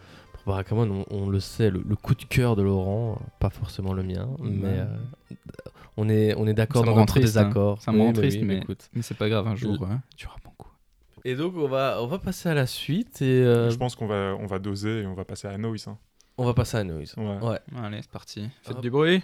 [0.45, 1.05] Barakamon.
[1.09, 4.03] On, on le sait, le, le coup de cœur de Laurent, euh, pas forcément le
[4.03, 4.73] mien, mais Ouais.
[4.79, 4.85] euh,
[5.97, 7.43] on est, on est d'accord dans notre triste, hein.
[7.43, 7.81] désaccord.
[7.81, 8.89] Ça me rend Oui, triste, oui, mais- écoute.
[8.93, 10.44] Mais c'est pas grave, un jour, hein, tu auras beaucoup.
[11.27, 14.05] Et donc on va, on va passer à la suite et euh, Je pense qu'on
[14.05, 15.87] va, on va doser et on va passer à Noise.
[15.87, 15.97] hein.
[16.37, 17.15] on va passer à Noise.
[17.17, 17.39] Ouais.
[17.41, 17.59] Ouais.
[17.83, 18.47] Allez, c'est parti.
[18.61, 18.81] Faites Hop.
[18.83, 19.23] du bruit.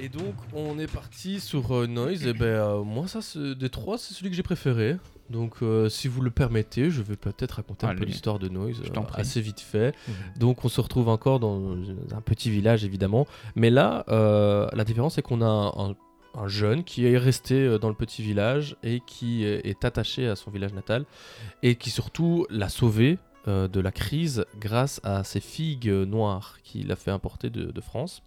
[0.00, 2.26] Et donc on est parti sur euh, Noise.
[2.26, 3.18] Et ben euh, moi ça
[3.54, 4.96] des trois c'est celui que j'ai préféré.
[5.28, 8.80] Donc euh, si vous le permettez, je vais peut-être raconter un peu l'histoire de Noise
[8.80, 9.94] euh, assez vite fait.
[10.06, 10.14] Mhm.
[10.38, 11.74] Donc on se retrouve encore dans
[12.12, 13.26] un petit village évidemment.
[13.56, 15.94] Mais là, euh, la différence c'est qu'on a un, un
[16.46, 20.36] jeune qui est resté euh, dans le petit village et qui euh, est attaché à
[20.36, 21.04] son village natal
[21.62, 26.92] et qui surtout l'a sauvé euh, de la crise grâce à ses figues noires qu'il
[26.92, 28.22] a fait importer de, de France.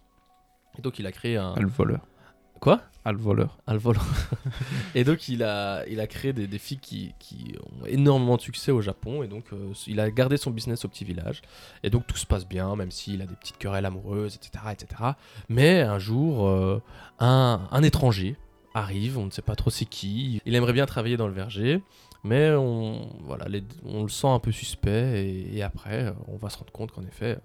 [0.78, 1.54] Et donc il a créé un...
[1.56, 2.00] Ah, le voleur.
[2.62, 2.80] Quoi?
[3.04, 3.58] Le voleur.
[3.66, 4.00] Le volant.
[4.94, 8.40] et donc il a, il a créé des, des filles qui, qui ont énormément de
[8.40, 11.42] succès au Japon et donc euh, il a gardé son business au petit village
[11.82, 14.86] et donc tout se passe bien même s'il a des petites querelles amoureuses etc etc.
[15.48, 16.80] Mais un jour euh,
[17.18, 18.36] un, un étranger
[18.74, 21.82] arrive, on ne sait pas trop c'est qui, il aimerait bien travailler dans le verger
[22.22, 26.48] mais on, voilà, les- on le sent un peu suspect et, et après on va
[26.48, 27.38] se rendre compte qu'en effet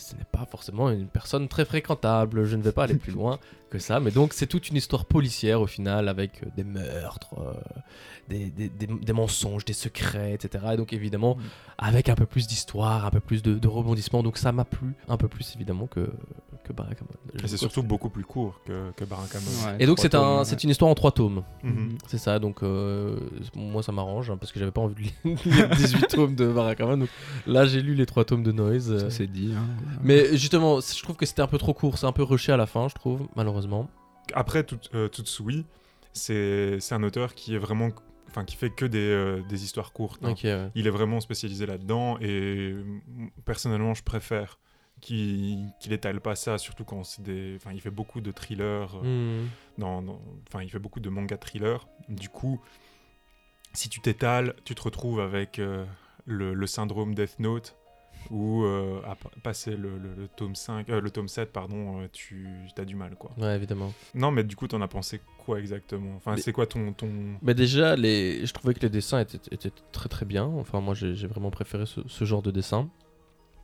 [0.00, 3.38] ce n'est pas forcément une personne très fréquentable, je ne vais pas aller plus loin
[3.70, 7.34] que ça, mais donc c'est toute une histoire policière au final avec euh, des meurtres,
[7.38, 7.52] euh,
[8.28, 10.64] des, des- des- des mensonges, des secrets, etc.
[10.72, 11.40] Et donc évidemment Mm.
[11.78, 14.94] avec un peu plus d'histoire, un peu plus de, de rebondissement, donc ça m'a plu
[15.08, 16.10] un peu plus évidemment que,
[16.64, 17.10] que Barakamon.
[17.42, 19.44] Et c'est surtout beaucoup plus court que, que Barakamon.
[19.66, 20.54] Ouais, Et donc c'est un, ouais.
[20.64, 21.42] une histoire en trois tomes.
[21.62, 21.96] Mhm.
[22.08, 23.16] C'est ça, donc euh,
[23.54, 26.96] moi ça m'arrange hein, parce que j'avais pas envie de lire 18 tomes de Barakamon.
[26.96, 27.08] Donc
[27.46, 28.90] là j'ai lu les trois tomes de Noise.
[28.90, 29.52] euh, Ça, c'est dit.
[29.56, 29.64] hein.
[30.02, 32.56] mais justement, je trouve que c'était un peu trop court, c'est un peu rushé à
[32.56, 33.88] la fin, je trouve, malheureusement.
[34.34, 35.64] Après, tout, euh, Tutsui,
[36.12, 37.88] c'est un auteur qui est vraiment,
[38.28, 40.24] enfin, qui fait que des, euh, des histoires courtes.
[40.24, 40.34] hein.
[40.44, 40.70] Ouais.
[40.74, 44.58] Il est vraiment spécialisé là-dedans et mm, personnellement, je préfère
[45.00, 48.94] qu'il qu'il étale pas ça, surtout quand c'est des, enfin, il fait beaucoup de thrillers.
[49.02, 49.48] euh, Hmm.
[49.78, 51.88] dans, dans- enfin, il fait beaucoup de manga thrillers.
[52.08, 52.60] Du coup,
[53.72, 55.84] si tu t'étales, tu te retrouves avec euh,
[56.26, 57.76] le, le syndrome Death Note,
[58.30, 62.00] où euh, à pa- passer le, le- le tome 5, euh, le tome 7, pardon,
[62.00, 63.30] euh, tu as du mal, quoi.
[63.38, 63.92] Ouais, évidemment.
[64.14, 66.14] Non, mais du coup, t'en as pensé quoi exactement?
[66.16, 67.08] Enfin, Mais- c'est quoi ton, ton...
[67.42, 68.44] Mais déjà, les...
[68.46, 70.44] je trouvais que les dessins étaient, étaient très très bien.
[70.44, 72.88] Enfin, moi j'ai j'ai vraiment préféré ce, ce genre de dessin.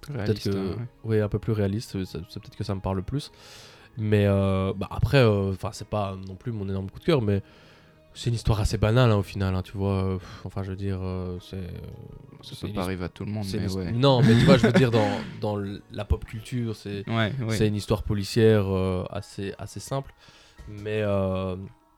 [0.02, 1.16] Peut-être Réaliste, que, hein, ouais.
[1.16, 3.32] ouais, un peu plus réaliste, c'est peut-être que ça me parle plus.
[3.98, 7.22] Mais euh, bah, après, euh, enfin, c'est pas non plus mon énorme coup de cœur,
[7.22, 7.42] mais
[8.16, 10.02] c'est une histoire assez banale hein, au final, hein, tu vois.
[10.04, 11.68] euh, enfin, je veux dire, euh, c'est.
[12.42, 13.92] Ça peut pas arriver à tout le monde, mais ouais.
[13.92, 14.90] Non, mais tu vois, je veux dire,
[15.40, 15.56] dans,
[15.92, 17.56] la pop culture, c'est Ouais, ouais.
[17.56, 20.12] c'est une histoire policière euh, assez, assez simple.
[20.68, 21.00] Mais.
[21.02, 21.56] euh,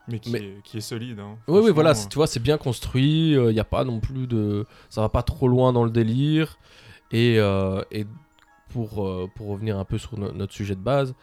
[0.09, 1.21] Mais qui, Mais- Est, qui est solide.
[1.21, 4.27] Hein, Oui, oui, voilà, tu vois, c'est bien construit, il n'y a pas non plus
[4.27, 4.65] de...
[4.89, 6.59] Ça va pas trop loin dans le délire.
[7.13, 8.07] Et, euh, et
[8.71, 11.15] pour, euh, pour revenir un peu sur no- notre sujet de base,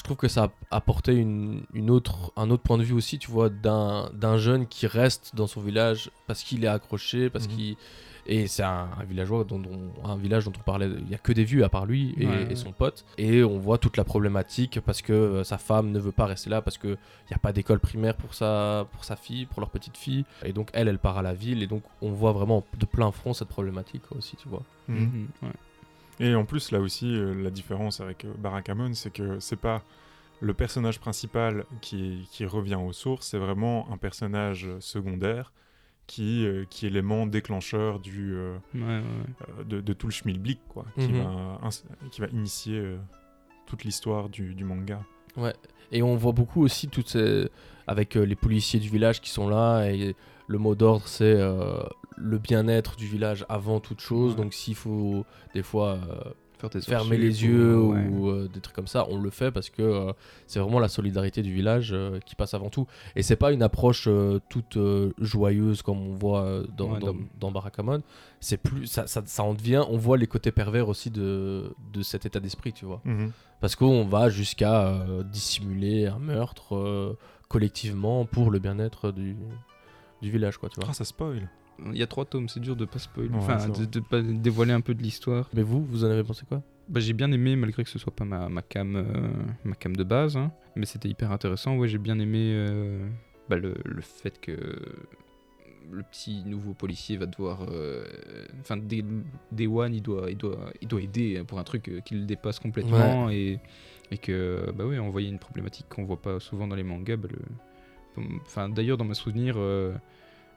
[0.00, 3.18] je trouve que ça a apporté une, une autre, un autre point de vue aussi,
[3.18, 7.46] tu vois, d'un d'un jeune qui reste dans son village parce qu'il est accroché, parce
[7.46, 7.54] Mhm.
[7.54, 7.76] qu'il...
[8.26, 11.18] Et c'est un, un villageois dont, on- un village dont on parlait, il n'y a
[11.18, 12.54] que des vues à part lui et, Ouais, et ouais.
[12.56, 13.04] son pote.
[13.18, 16.48] Et on voit toute la problématique parce que euh, sa femme ne veut pas rester
[16.50, 16.90] là, parce qu'il
[17.30, 20.24] n'y a pas d'école primaire pour sa, pour sa fille, pour leur petite fille.
[20.44, 21.62] Et donc elle, elle part à la ville.
[21.62, 24.62] Et donc on voit vraiment de plein front cette problématique aussi, tu vois.
[24.88, 24.96] Ouais.
[26.20, 29.82] Et en plus, là aussi, euh, la différence avec euh, Barakamon, c'est que c'est pas
[30.40, 35.52] le personnage principal qui, qui revient aux sources, c'est vraiment un personnage secondaire
[36.06, 39.02] qui, euh, qui est l'élément déclencheur du, euh, Ouais, ouais, ouais.
[39.60, 41.22] euh, de, de tout le schmilblick, quoi, qui, Mhm.
[41.22, 41.60] va,
[42.10, 42.82] qui va initier
[43.66, 45.02] toute l'histoire du, du manga.
[45.92, 47.48] Et on voit beaucoup aussi toutes ces...
[47.86, 49.86] avec les policiers du village qui sont là.
[49.90, 50.14] Et
[50.48, 51.80] le mot d'ordre, c'est euh,
[52.20, 54.32] le bien-être du village avant toute chose.
[54.32, 54.42] Ouais.
[54.42, 55.98] Donc s'il faut des fois...
[56.08, 56.30] euh,
[56.62, 58.06] Faire fermer les yeux ouais.
[58.08, 60.12] ou euh, des trucs comme ça, on le fait parce que euh,
[60.46, 62.86] c'est vraiment la solidarité du village euh, qui passe avant tout.
[63.16, 64.06] Et c'est pas une approche
[64.50, 64.76] toute
[65.18, 68.02] joyeuse comme on voit dans, Ouais, dans, dans- dans Barakamon.
[68.40, 72.02] C'est plus ça, ça, ça en devient, on voit les côtés pervers aussi de, de
[72.02, 73.00] cet état d'esprit, tu vois.
[73.06, 73.32] Mhm.
[73.62, 75.02] Parce qu'on va jusqu'à
[75.32, 77.16] dissimuler un meurtre
[77.48, 79.34] collectivement pour le bien-être du,
[80.20, 80.88] du village, quoi, tu vois.
[80.90, 81.48] Ah, ça spoil.
[81.92, 83.30] Il y a trois tomes, c'est dur de pas spoiler.
[83.34, 85.48] Enfin, de, de pas dévoiler un peu de l'histoire.
[85.54, 86.62] Mais vous, vous en avez pensé quoi?
[86.88, 89.04] Bah, j'ai bien aimé, malgré que ce soit pas ma, ma, cam, euh,
[89.64, 90.52] ma cam de base, hein.
[90.76, 91.76] mais c'était hyper intéressant.
[91.76, 93.08] Ouais, j'ai bien aimé euh,
[93.48, 94.52] bah, le, le fait que
[95.92, 97.66] le petit nouveau policier va devoir.
[97.70, 98.04] euh,
[98.60, 99.04] Enfin, Day,
[99.52, 102.24] Day One, il doit, il, doit, il doit aider pour un truc euh, qui le
[102.26, 103.58] dépasse complètement et,
[104.10, 107.16] et que, bah oui, on voyait une problématique qu'on voit pas souvent dans les mangas.
[107.16, 109.54] bah, le- Enfin, d'ailleurs, dans mes souvenirs.
[109.56, 109.94] euh,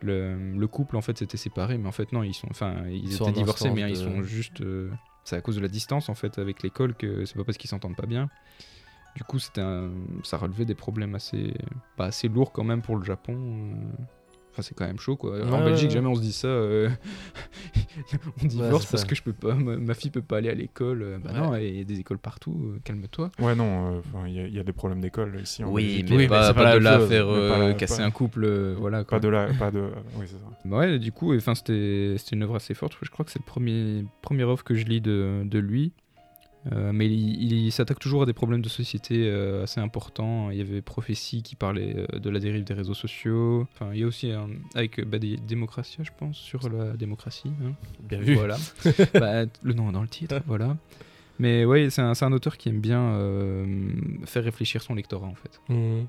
[0.04, 3.14] le, le couple en fait s'était séparé mais en fait non ils sont enfin ils,
[3.14, 4.92] étaient en divorcés mais ils sont juste euh,
[5.24, 7.70] c'est à cause de la distance en fait avec l'école que c'est pas parce qu'ils
[7.70, 8.30] s'entendent pas bien
[9.16, 9.92] du coup c'était un-
[10.24, 11.54] ça relevait des problèmes assez
[11.96, 14.04] pas assez lourds quand même pour le Japon euh.
[14.54, 15.96] Enfin c'est quand même chaud quoi en Belgique ouais.
[15.96, 16.90] jamais on se dit ça euh,
[18.44, 19.08] on divorce parce ça.
[19.08, 21.40] que je peux pas ma, ma fille peut pas aller à l'école euh, bah Ouais.
[21.40, 24.40] non il y a des écoles partout euh, calme-toi Ouais, non, euh, enfin, il y,
[24.40, 25.64] a- il y a des problèmes d'école ici.
[25.64, 26.10] en Belgique.
[26.12, 29.04] mais pas- pas, de là chose, faire pas euh, casser pas- un couple euh, voilà
[29.04, 29.18] quoi.
[29.18, 29.82] Pas de là, pas de.
[30.18, 30.46] Oui, c'est ça.
[30.66, 32.96] Bah ouais, du coup, enfin, c'était c'était une œuvre assez forte.
[33.02, 35.92] Je crois que c'est le premier, première œuvre que je lis de, de lui.
[36.72, 40.50] Euh, mais il, il s'attaque toujours à des problèmes de société euh, assez importants.
[40.50, 43.68] Il y avait Prophétie qui parlait euh, de la dérive des réseaux sociaux.
[43.74, 47.52] Enfin, il y a aussi un, avec bah, des Démocratia, je pense, sur la démocratie.
[47.66, 47.74] hein.
[48.02, 48.36] Bien vu.
[48.36, 48.58] Voilà.
[49.14, 50.78] Bah, le nom est dans le titre, voilà.
[51.40, 53.66] Mais ouais, c'est un, auteur qui aime bien euh,
[54.26, 55.60] faire réfléchir son lectorat en fait.
[55.70, 56.06] Ouais.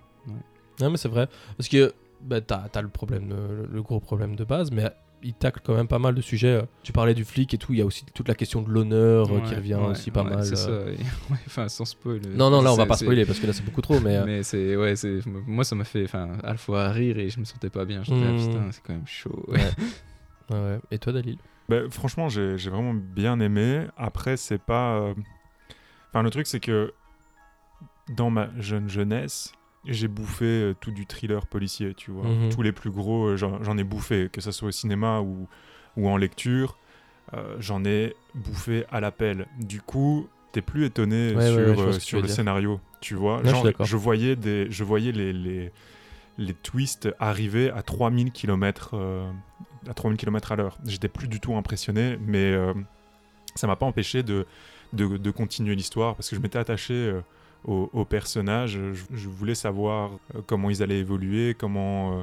[0.80, 1.28] Non, mais c'est vrai.
[1.56, 4.90] Parce que bah, t'as as le problème, de- le gros problème de base, mais
[5.24, 6.62] il tacle quand même pas mal de sujets.
[6.82, 9.32] Tu parlais du flic et tout, il y a aussi toute la question de l'honneur
[9.32, 10.44] euh, qui revient ouais, aussi pas ouais, mal.
[10.44, 10.96] C'est euh.
[10.96, 11.02] ça.
[11.46, 12.20] enfin, sans spoil.
[12.36, 14.16] Non, non, là on va pas spoiler parce que là c'est beaucoup trop, mais.
[14.16, 17.28] euh, Mais c'est ouais, c'est moi ça m'a fait enfin à la fois rire et
[17.30, 18.02] je me sentais pas bien.
[18.04, 18.48] Je me disais, ah, Mm.
[18.60, 19.44] putain, c'est quand même chaud.
[19.48, 19.58] Ouais.
[20.50, 20.78] ouais, ouais.
[20.90, 21.38] Et toi, Dalil?
[21.68, 23.86] Bah, franchement, j'ai j'ai vraiment bien aimé.
[23.96, 24.96] Après, c'est pas.
[24.98, 25.14] euh,
[26.10, 26.92] Enfin, le truc, c'est que
[28.16, 29.52] dans ma jeune jeunesse,
[29.86, 32.24] j'ai bouffé euh, tout du thriller policier, tu vois.
[32.28, 32.50] Mhm.
[32.50, 35.48] Tous les plus gros, euh, j'en ai bouffé, que ce soit au cinéma ou,
[35.96, 36.78] ou en lecture.
[37.32, 39.46] euh, j'en ai bouffé à l'appel.
[39.58, 42.34] Du coup, t'es plus étonné Ouais, sur, ouais, euh, le dire.
[42.34, 43.42] scénario, tu vois.
[43.44, 45.72] Genre, je voyais, des, je voyais les, les,
[46.38, 48.94] les twists arriver à 3000 km,
[49.88, 50.78] à 3000 km à l'heure.
[50.86, 52.72] J'étais plus du tout impressionné, mais euh,
[53.54, 54.46] ça m'a pas empêché de,
[54.92, 57.20] de, de continuer l'histoire parce que je m'étais attaché euh,
[57.64, 58.72] aux, personnages.
[58.72, 62.22] Je, je voulais savoir euh, comment ils allaient évoluer, comment, euh,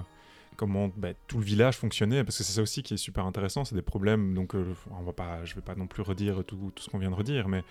[0.56, 3.66] comment bah, tout le village fonctionnait parce que c'est ça aussi qui est super intéressant.
[3.66, 6.72] C'est des problèmes, donc euh, on va pas, je vais pas non plus redire tout,
[6.76, 7.64] tout ce qu'on vient de redire, mais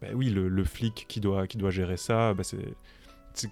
[0.00, 2.74] bah oui, le, flic qui doit, qui doit gérer ça, bah, c'est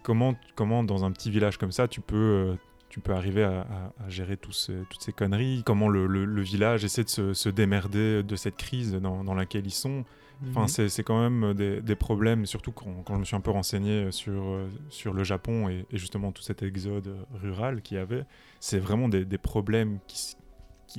[0.02, 2.54] comment, comment dans un petit village comme ça tu peux, euh,
[2.88, 7.04] tu peux arriver à, gérer ces- toutes ces conneries, comment le, le- le village essaie
[7.04, 10.04] de se, se démerder de cette crise dans, dans laquelle ils sont.
[10.50, 10.88] Enfin, Mhm.
[10.88, 14.12] c'est quand même des, des problèmes, surtout quand, quand je me suis un peu renseigné
[14.12, 18.00] sur, euh, sur le Japon et, et justement tout cet exode euh, rural qu'il y
[18.00, 18.24] avait.
[18.60, 20.36] C'est vraiment des, des problèmes qui,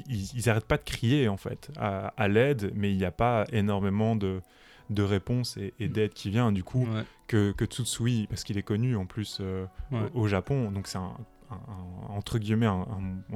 [0.07, 3.11] ils, ils arrêtent pas de crier en fait à, à l'aide, mais il n'y a
[3.11, 4.41] pas énormément de,
[4.89, 6.51] de réponses et, et d'aide qui vient.
[6.51, 9.99] Du coup, Ouais, que, que Tsutsui, parce qu'il est connu en plus euh, ouais.
[10.13, 11.15] au, au Japon, donc c'est un,
[11.49, 12.85] un- un- entre guillemets un,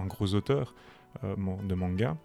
[0.07, 0.75] gros auteur
[1.23, 2.17] euh, de manga,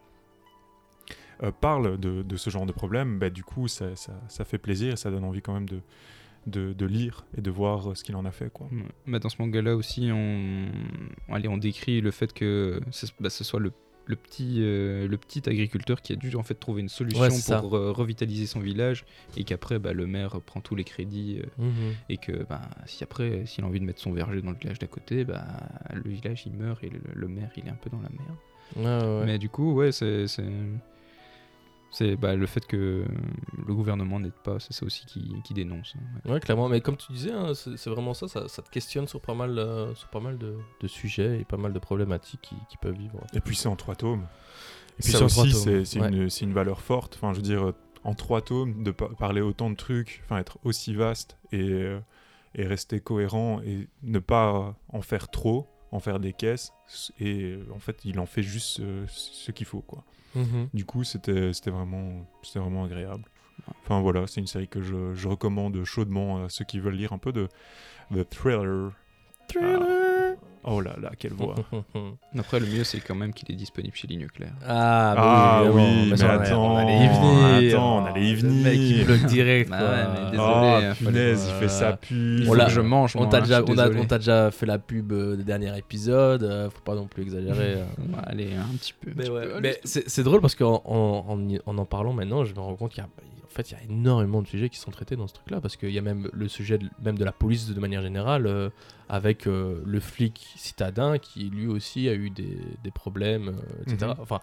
[1.43, 4.59] euh, parle de, de ce genre de problème, bah, du coup ça, ça, ça fait
[4.59, 5.81] plaisir et ça donne envie quand même de,
[6.47, 8.51] de, de lire et de voir euh, ce qu'il en a fait.
[8.53, 8.67] Quoi.
[8.73, 8.83] Ouais.
[9.07, 10.67] Bah, dans ce manga-là aussi, on...
[11.29, 13.73] Allez, on décrit le fait que ce, bah, ce soit le,
[14.07, 17.61] le petit, euh, le petit agriculteur qui a dû en fait trouver une solution Ouais,
[17.61, 19.05] pour euh, revitaliser son village
[19.37, 21.95] et qu'après bah, le maire prend tous les crédits euh, Mhm.
[22.09, 24.79] et que bah, si après s'il a envie de mettre son verger dans le village
[24.79, 25.45] d'à côté, bah,
[25.93, 28.39] le village il meurt et le, le maire il est un peu dans la merde.
[28.77, 29.27] Ouais, ouais.
[29.27, 30.27] Mais du coup, ouais, c'est.
[31.91, 33.05] C'est- bah, le fait que
[33.67, 35.95] le gouvernement n'aide pas, c'est ça aussi qui, qui dénonce.
[35.97, 36.33] hein, ouais.
[36.35, 36.69] Ouais, clairement.
[36.69, 38.49] Mais comme tu disais, hein, c'est vraiment ça, ça.
[38.49, 41.57] ça te questionne sur pas mal, euh, sur pas mal de, de sujets et pas
[41.57, 43.21] mal de problématiques qui, qui peuvent vivre.
[43.35, 44.27] Et puis c'est en trois tomes.
[44.99, 46.09] Et puis ça aussi, c'est c'est ouais.
[46.09, 47.15] une, c'est une valeur forte.
[47.17, 47.73] Enfin, je veux dire,
[48.05, 52.01] en trois tomes, de pa- parler autant de trucs, enfin, être aussi vaste et, euh,
[52.55, 56.73] et rester cohérent et ne pas en faire trop, en faire des caisses.
[57.19, 60.05] Et euh, en fait, il en fait juste euh, ce qu'il faut, quoi.
[60.35, 60.69] Mhm.
[60.75, 63.25] Du coup, c'était c'était vraiment, c'était vraiment agréable.
[63.83, 67.13] Enfin voilà, c'est une série que je, je recommande chaudement à ceux qui veulent lire
[67.13, 67.49] un peu de,
[68.11, 68.93] de thriller.
[69.57, 69.98] Ah.
[70.71, 71.55] Oh là là, quelle voix.
[72.39, 74.53] Après, le mieux, c'est quand même qu'il est disponible chez Ligne Claire.
[74.67, 77.75] Ah, bah Ah évidemment, oui, mais attends, on allait y venir.
[77.75, 79.07] attends, on allait y Le mec, il venir.
[79.07, 79.71] bloque direct.
[79.71, 79.89] Bah quoi.
[79.89, 80.39] ouais, mais désolé.
[80.39, 82.17] oh hein, punaise, il fait sa pub.
[82.17, 83.17] Il On faut l'a- que je mange.
[83.17, 83.63] On t'a hein, déjà,
[84.19, 86.43] déjà fait la pub euh, des derniers épisodes.
[86.43, 87.75] euh, faut pas non plus exagérer.
[87.77, 87.85] euh.
[87.99, 89.11] Ouais, allez, un petit peu.
[89.11, 92.55] un Mais, ouais, mais c'est drôle parce qu'en en, en, en en parlant maintenant, je
[92.55, 93.09] me rends compte qu'il y a,
[93.51, 95.77] en fait, il y a énormément de sujets qui sont traités dans ce truc-là parce
[95.77, 98.71] qu'il y a même le sujet de, même de la police de manière générale euh,
[99.09, 104.13] avec euh, le flic citadin qui lui aussi a eu des, des problèmes, euh, etc.
[104.15, 104.15] Mhm.
[104.21, 104.41] Enfin,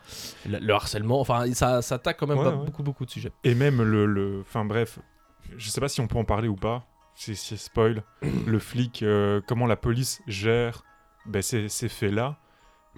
[0.50, 2.66] le, le harcèlement, enfin, ça, ça attaque quand même Ouais, pas ouais.
[2.66, 3.32] beaucoup, beaucoup de sujets.
[3.44, 5.00] Et même le, le- enfin bref,
[5.56, 6.88] je sais pas si on peut en parler ou pas.
[7.14, 8.04] C'est c'est spoil.
[8.46, 10.84] le flic, euh, comment la police gère
[11.28, 12.38] ben, ces, ces faits-là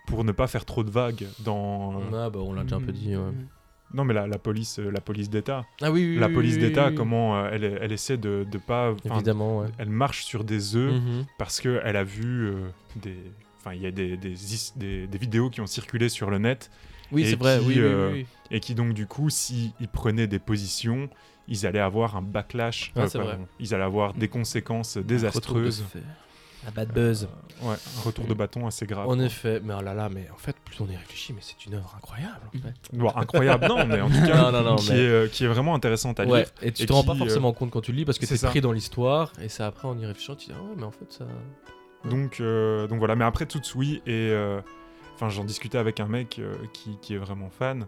[0.08, 2.00] pour ne pas faire trop de vagues dans.
[2.02, 3.16] euh, Ah bah on l'a déjà un peu dit.
[3.16, 3.32] ouais.
[3.94, 5.66] Non, mais la, la police, euh, la police d'État.
[5.82, 8.58] Ah oui, oui, la police oui, d'État, oui, comment euh, elle, elle essaie de, de
[8.58, 8.94] pas.
[9.06, 9.68] Évidemment, ouais.
[9.78, 11.26] Elle marche sur des œufs Mhm.
[11.38, 13.16] parce qu'elle a vu euh, des.
[13.60, 16.38] Enfin, il y a des, des, is- des- des vidéos qui ont circulé sur le
[16.38, 16.70] net
[17.12, 21.10] Oui, c'est vrai, qui, oui, euh, et qui, donc, du coup, s'ils prenaient des positions,
[21.48, 22.92] ils allaient avoir un backlash.
[22.96, 25.86] Ah, pardon, Ils allaient avoir des conséquences désastreuses.
[26.66, 27.28] La bad buzz.
[27.62, 29.08] Ouais, un retour de bâton assez grave.
[29.08, 29.24] En quoi.
[29.26, 31.76] effet, mais oh là là, mais en fait, plus on y réfléchit, mais c'est une
[31.76, 32.74] œuvre incroyable en fait.
[32.98, 35.46] Bon, incroyable, non, mais en tout Non, cas, non, non, qui, mais- est, euh, qui
[35.46, 36.48] est vraiment intéressante à Ouais, lire.
[36.62, 38.20] et tu et te rends qui, pas euh, forcément compte quand tu le lis parce
[38.20, 40.76] que c'est pris dans l'histoire et c'est après en y réfléchissant tu dis ah ouais
[40.78, 41.26] mais en fait ça.
[42.06, 44.62] Donc, euh, donc voilà, mais après Tutsui, et euh,
[45.16, 47.88] enfin j'en discutais avec un mec euh, qui, qui est vraiment fan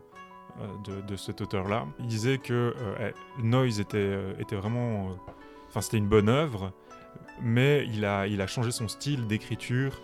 [0.60, 1.86] euh, de, de cet auteur-là.
[1.99, 5.10] Il disait que euh, eh, Noise était, euh, était vraiment...
[5.10, 5.13] euh,
[5.69, 6.71] Enfin c'était une bonne œuvre,
[7.41, 10.01] mais il a, il a changé son style d'écriture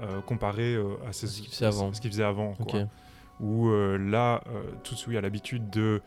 [0.00, 1.92] euh, comparé euh, à ses- ce qu'il faisait avant.
[1.92, 2.54] ce qu'il faisait avant.
[2.54, 2.80] Quoi.
[3.40, 6.00] Où euh, là, euh, Tutsui a l'habitude de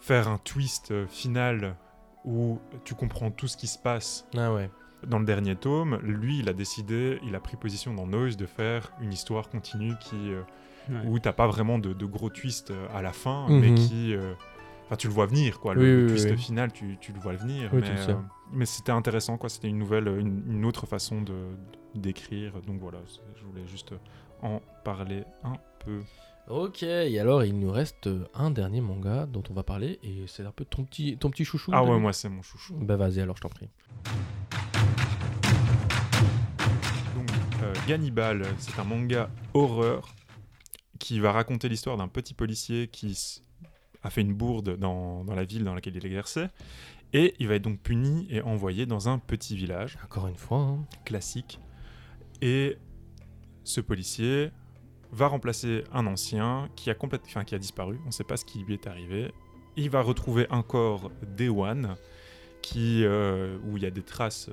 [0.00, 1.76] faire un twist euh, final
[2.24, 4.70] où tu comprends tout ce qui se passe Ah ouais.
[5.06, 8.46] dans le dernier tome, lui, il a décidé, il a pris position dans Noise de
[8.46, 10.42] faire une histoire continue qui, euh,
[10.88, 10.96] Ouais.
[11.06, 13.60] où t'as pas vraiment de, de gros twists euh, à la fin, Mhm.
[13.60, 14.34] mais qui, euh,
[14.86, 15.74] enfin, tu le vois venir, quoi.
[15.74, 16.36] Le, Oui, le oui, twist oui.
[16.36, 17.70] final, tu, tu le vois venir.
[17.72, 18.16] Oui, mais tu le sais.
[18.52, 19.48] Mais c'était intéressant, quoi.
[19.48, 21.34] C'était une nouvelle, une, une autre façon de
[21.94, 22.60] d'écrire.
[22.62, 22.98] Donc voilà,
[23.36, 23.94] je voulais juste
[24.42, 26.00] en parler un peu.
[26.48, 30.24] Ok, et alors il nous reste euh, un dernier manga dont on va parler et
[30.26, 31.70] c'est un peu ton petit, ton petit chouchou.
[31.72, 32.74] Ah ouais, moi c'est mon chouchou.
[32.80, 33.68] Bah vas-y alors je t'en prie.
[37.14, 37.30] Donc,
[37.62, 40.08] euh, Gannibal, c'est un manga horreur
[40.98, 43.40] qui va raconter l'histoire d'un petit policier qui
[44.02, 46.50] a fait une bourde dans, dans la ville dans laquelle il exerçait.
[47.12, 50.58] Et il va être donc puni et envoyé dans un petit village Encore une fois.
[50.58, 50.84] hein.
[51.04, 51.60] classique.
[52.40, 52.76] Et
[53.64, 54.50] ce policier
[55.12, 57.98] va remplacer un ancien qui a, complète- enfin, qui a disparu.
[58.04, 59.30] On ne sait pas ce qui lui est arrivé.
[59.76, 61.96] Il va retrouver un corps d'Ewan
[62.62, 64.48] qui, euh, où il y a des traces.
[64.48, 64.52] euh,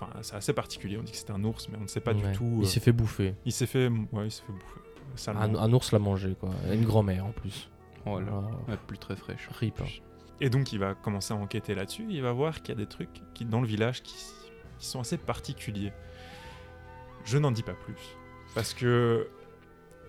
[0.00, 0.96] Enfin, c'est assez particulier.
[0.96, 2.30] On dit que c'est un ours, mais on ne sait pas Ouais.
[2.30, 2.54] du tout.
[2.58, 3.34] Il euh, s'est fait bouffer.
[3.44, 5.30] il s'est fait, ouais, il s'est fait bouffer.
[5.30, 6.50] Un, un ours l'a mangé quoi.
[6.72, 7.68] Une grand-mère en plus.
[8.06, 8.42] Oh là.
[8.86, 9.48] Plus très fraîche.
[9.58, 9.80] rip.
[9.80, 9.86] hein.
[10.40, 12.06] Et donc il va commencer à enquêter là-dessus.
[12.08, 14.14] Il va voir qu'il y a des trucs qui, dans le village qui,
[14.78, 15.92] qui sont assez particuliers.
[17.24, 18.16] Je n'en dis pas plus
[18.54, 19.28] parce que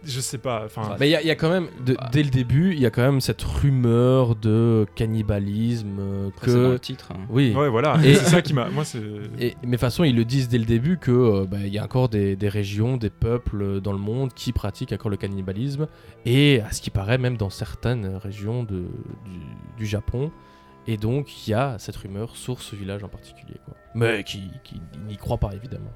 [0.03, 0.63] je sais pas.
[0.65, 2.09] Enfin, Mais il y, a- il y a quand même, de- Bah.
[2.11, 6.71] dès le début, il y a quand même cette rumeur de cannibalisme euh, dans que.
[6.71, 7.09] le titre.
[7.13, 7.19] hein.
[7.29, 7.53] Oui.
[7.55, 7.97] ouais, voilà.
[8.03, 8.69] Et- c'est ça qui m'a.
[8.69, 8.99] Moi, c'est.
[9.39, 11.73] Et, mais de toute façon, ils le disent dès le début que euh, bah, il
[11.73, 15.09] y a encore des, des régions, des peuples euh, dans le monde qui pratiquent encore
[15.11, 15.87] le cannibalisme,
[16.25, 18.79] et à ce qui paraît même dans certaines régions de,
[19.25, 19.39] du,
[19.77, 20.31] du Japon.
[20.87, 23.57] Et donc, il y a cette rumeur sur ce village en particulier.
[23.65, 23.75] Quoi.
[23.93, 25.91] Mais qui, qui n'y croit pas, évidemment.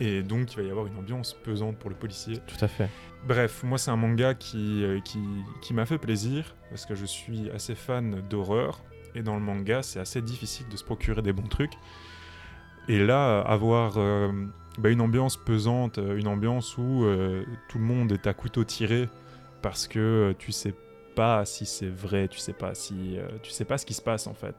[0.00, 2.38] Et donc il va y avoir une ambiance pesante pour le policier.
[2.46, 2.88] Tout à fait.
[3.28, 5.18] Bref, moi c'est un manga qui, euh, qui,
[5.60, 8.80] qui m'a fait plaisir parce que je suis assez fan d'horreur
[9.14, 11.74] et dans le manga c'est assez difficile de se procurer des bons trucs.
[12.88, 14.32] Et là, avoir euh,
[14.78, 18.64] bah, une ambiance pesante, euh, une ambiance où euh, tout le monde est à couteau
[18.64, 19.08] tiré
[19.62, 20.74] parce que euh, tu sais
[21.14, 24.26] pas si c'est vrai, tu sais pas si tu sais pas ce qui se passe
[24.26, 24.54] en fait.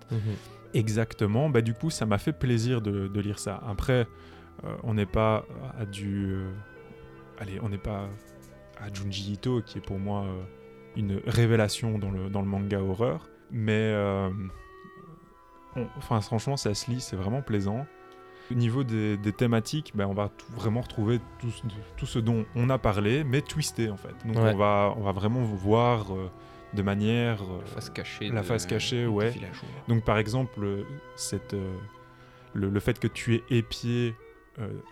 [0.73, 3.62] Exactement, bah du coup ça m'a fait plaisir de, de lire ça.
[3.67, 4.06] Après,
[4.65, 5.45] euh, on n'est pas
[5.80, 6.34] à du...
[6.34, 6.52] euh,
[7.39, 8.08] allez, on n'est pas
[8.80, 10.43] à Junji Ito qui est pour moi euh,
[10.95, 13.28] une révélation dans le, dans le manga horreur.
[13.52, 14.30] Mais euh,
[15.76, 17.86] on- enfin franchement ça se lit, c'est vraiment plaisant.
[18.50, 21.62] Au niveau des, des thématiques, bah, on va tout- vraiment retrouver tout, ce-
[21.95, 24.13] tout ce dont on a parlé, mais twisté en fait.
[24.26, 24.52] Donc Ouais.
[24.54, 26.30] on, va, on va vraiment voir euh,
[26.74, 27.41] de manière...
[27.43, 28.30] La face cachée.
[28.30, 29.34] La de- face cachée, ouais.
[29.88, 31.56] donc par exemple, cette,
[32.54, 34.15] le, le fait que tu es épié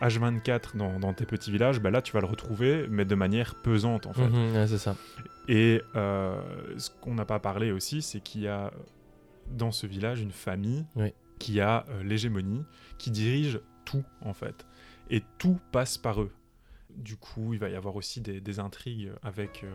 [0.00, 3.54] H24 dans, dans tes petits villages, bah là tu vas le retrouver, mais de manière
[3.56, 4.28] pesante en fait.
[4.28, 4.96] Mhm, ouais, c'est ça.
[5.48, 6.40] Et euh,
[6.78, 8.72] ce qu'on n'a pas parlé aussi, c'est qu'il y a
[9.50, 11.12] dans ce village une famille Oui.
[11.38, 12.64] qui a euh, l'hégémonie,
[12.98, 14.66] qui dirige tout en fait.
[15.10, 16.30] Et tout passe par eux.
[16.96, 19.70] Du coup, il va y avoir aussi des, des intrigues avec, euh,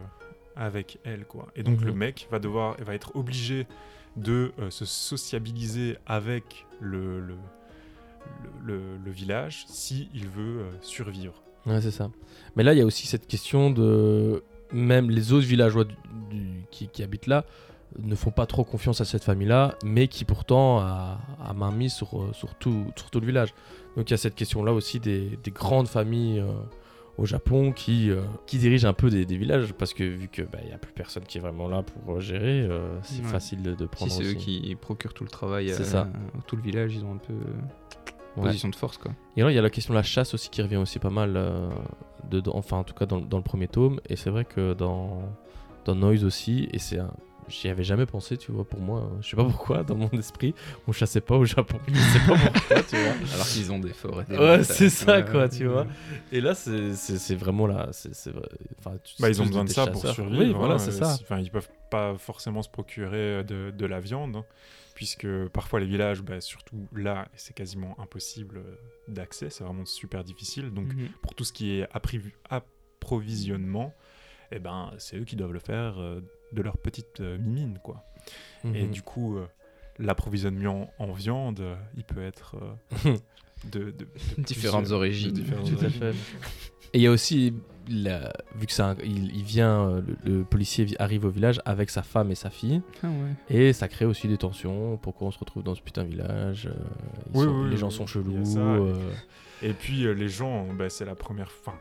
[0.55, 1.25] avec elle.
[1.25, 1.47] Quoi.
[1.55, 1.85] Et donc Mhm.
[1.87, 3.67] le mec va, devoir, va être obligé
[4.15, 7.35] de euh, se sociabiliser avec le, le,
[8.63, 11.41] le, le- le village s'il veut euh, survivre.
[11.65, 12.09] Ouais, c'est ça.
[12.55, 14.43] Mais là, il y a aussi cette question de.
[14.71, 15.95] Même les autres villageois du-
[16.29, 17.45] du- qui, qui habitent là
[17.99, 21.93] ne font pas trop confiance à cette famille-là, mais qui pourtant a, a main mise
[21.93, 23.53] sur, euh, sur, tout, sur tout le village.
[23.95, 26.51] Donc il y a cette question-là aussi des, des grandes familles euh,
[27.17, 30.41] au Japon qui, euh, qui dirige un peu des, des villages parce que vu que
[30.41, 33.29] bah, il y a plus personne qui est vraiment là pour gérer, euh, c'est Ouais.
[33.29, 36.01] facile de, de Si prendre c'est eux qui procurent tout le travail, à- ça.
[36.01, 37.53] à tout le village, ils ont un peu euh.
[38.43, 39.11] Position de force quoi.
[39.37, 41.09] Et alors il y a la question de la chasse aussi qui revient aussi pas
[41.09, 41.69] mal euh,
[42.29, 45.21] dedans, enfin en tout cas dans, dans le premier tome et c'est vrai que dans
[45.85, 47.11] dans Noise aussi et c'est un
[47.47, 49.01] J'y avais jamais pensé, tu vois, pour moi.
[49.01, 49.17] hein.
[49.21, 50.55] Je sais pas pourquoi, dans mon esprit,
[50.87, 51.77] on chassait pas au Japon.
[51.87, 53.13] Je sais pas pourquoi, tu vois.
[53.35, 54.25] Alors qu'ils ont des forêts.
[54.27, 55.49] des Ouais, c'est ça, ouais, quoi, ouais.
[55.49, 55.85] tu vois.
[56.31, 57.89] Et là, c'est vraiment là.
[57.91, 58.09] c'est.
[58.79, 60.41] Enfin, tu- Bah, ils ont besoin de ça pour survivre.
[60.43, 61.15] Oui, voilà, hein, c'est ça.
[61.21, 64.45] Enfin, ils peuvent pas forcément se procurer euh, de, de la viande, hein,
[64.95, 68.75] puisque parfois les villages, bah, surtout là, c'est quasiment impossible euh,
[69.07, 69.49] d'accès.
[69.51, 70.71] C'est vraiment super difficile.
[70.71, 71.09] Donc, Mhm.
[71.21, 71.87] pour tout ce qui est
[72.49, 73.93] approvisionnement,
[74.51, 76.21] eh ben, c'est eux qui doivent le faire euh,
[76.53, 78.03] de leur petite euh, mimine, quoi.
[78.73, 78.91] Et Mhm.
[78.91, 79.45] du coup, euh,
[79.99, 81.61] l'approvisionnement en viande,
[81.95, 82.75] il peut être euh,
[83.71, 83.91] de, de-
[84.37, 85.31] de Différentes origines.
[85.31, 85.99] de différentes Tout à origines.
[85.99, 86.15] fait.
[86.93, 87.53] Et il y a aussi,
[87.89, 91.89] la- vu que ça, il, il vient, euh, le, le policier arrive au village avec
[91.89, 93.55] sa femme et sa fille, Ah ouais.
[93.57, 94.97] et ça crée aussi des tensions.
[94.97, 96.73] Pourquoi on se retrouve dans ce putain de village euh,
[97.33, 98.45] ils Oui, sont- oui, Les oui, gens oui, sont chelous.
[98.45, 98.93] ça, euh,
[99.61, 101.49] Et puis euh, les gens, bah, c'est la première.
[101.61, 101.77] Enfin,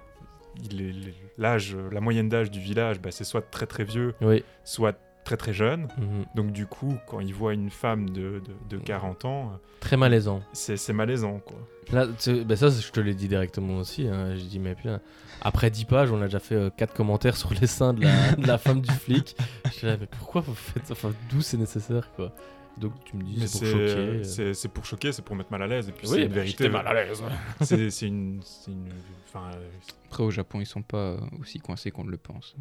[0.70, 4.14] il est- les- l'âge, la moyenne d'âge du village, bah, c'est soit très très vieux,
[4.20, 4.44] Oui.
[4.62, 5.89] soit très très jeune.
[5.99, 6.25] mhm.
[6.35, 9.97] Donc du coup, quand ils voient une femme de, de, de 40 ans, euh, Très
[9.97, 10.43] malaisant.
[10.53, 11.57] c'est c'est malaisant, quoi.
[11.93, 14.09] Là, ben ça, je te l'ai dit directement aussi.
[14.09, 14.35] hein.
[14.37, 15.01] J'ai dit, mais putain,
[15.43, 18.47] après 10 pages, on a déjà fait 4 commentaires sur les seins de la, de
[18.47, 19.37] la femme du flic.
[19.66, 22.33] Je suis là, mais pourquoi vous faites ça Enfin, d'où c'est nécessaire, quoi?
[22.79, 23.79] Donc, tu me dis, c'est pour choquer.
[23.79, 24.25] euh, euh.
[24.25, 25.89] c'est c'est pour choquer, c'est pour mettre mal à l'aise.
[25.89, 26.68] Et puis Oui, c'est une bah, vérité.
[26.70, 27.22] mal à l'aise.
[27.61, 28.89] C'est c'est une, c'est une,
[29.37, 29.68] euh,
[30.09, 32.57] Après au Japon ils sont pas aussi coincés qu'on le pense.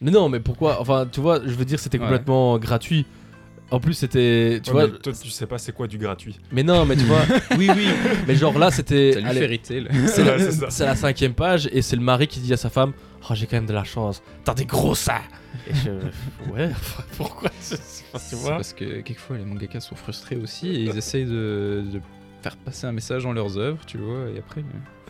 [0.00, 2.04] Mais non, mais pourquoi Enfin, tu vois, je veux dire, c'était Ouais.
[2.04, 3.06] complètement gratuit.
[3.70, 4.60] En plus, c'était.
[4.62, 4.86] Tu ouais, vois.
[4.92, 6.38] mais toi, tu sais pas c'est quoi du gratuit.
[6.52, 7.22] Mais non, mais tu vois.
[7.58, 7.88] oui, oui.
[8.28, 9.12] Mais genre là, c'était.
[9.14, 12.70] C'est Ouais, la, c'est la cinquième page et c'est le mari qui dit à sa
[12.70, 12.92] femme
[13.28, 15.20] Oh, j'ai quand même de la chance, t'as des gros seins
[15.68, 15.90] Et je.
[16.52, 17.80] Ouais, enfin, pourquoi c'est-
[18.46, 22.00] parce que quelquefois les mangakas sont frustrés aussi et ils essayent de, de
[22.42, 24.64] faire passer un message dans leurs œuvres, tu vois, et après euh,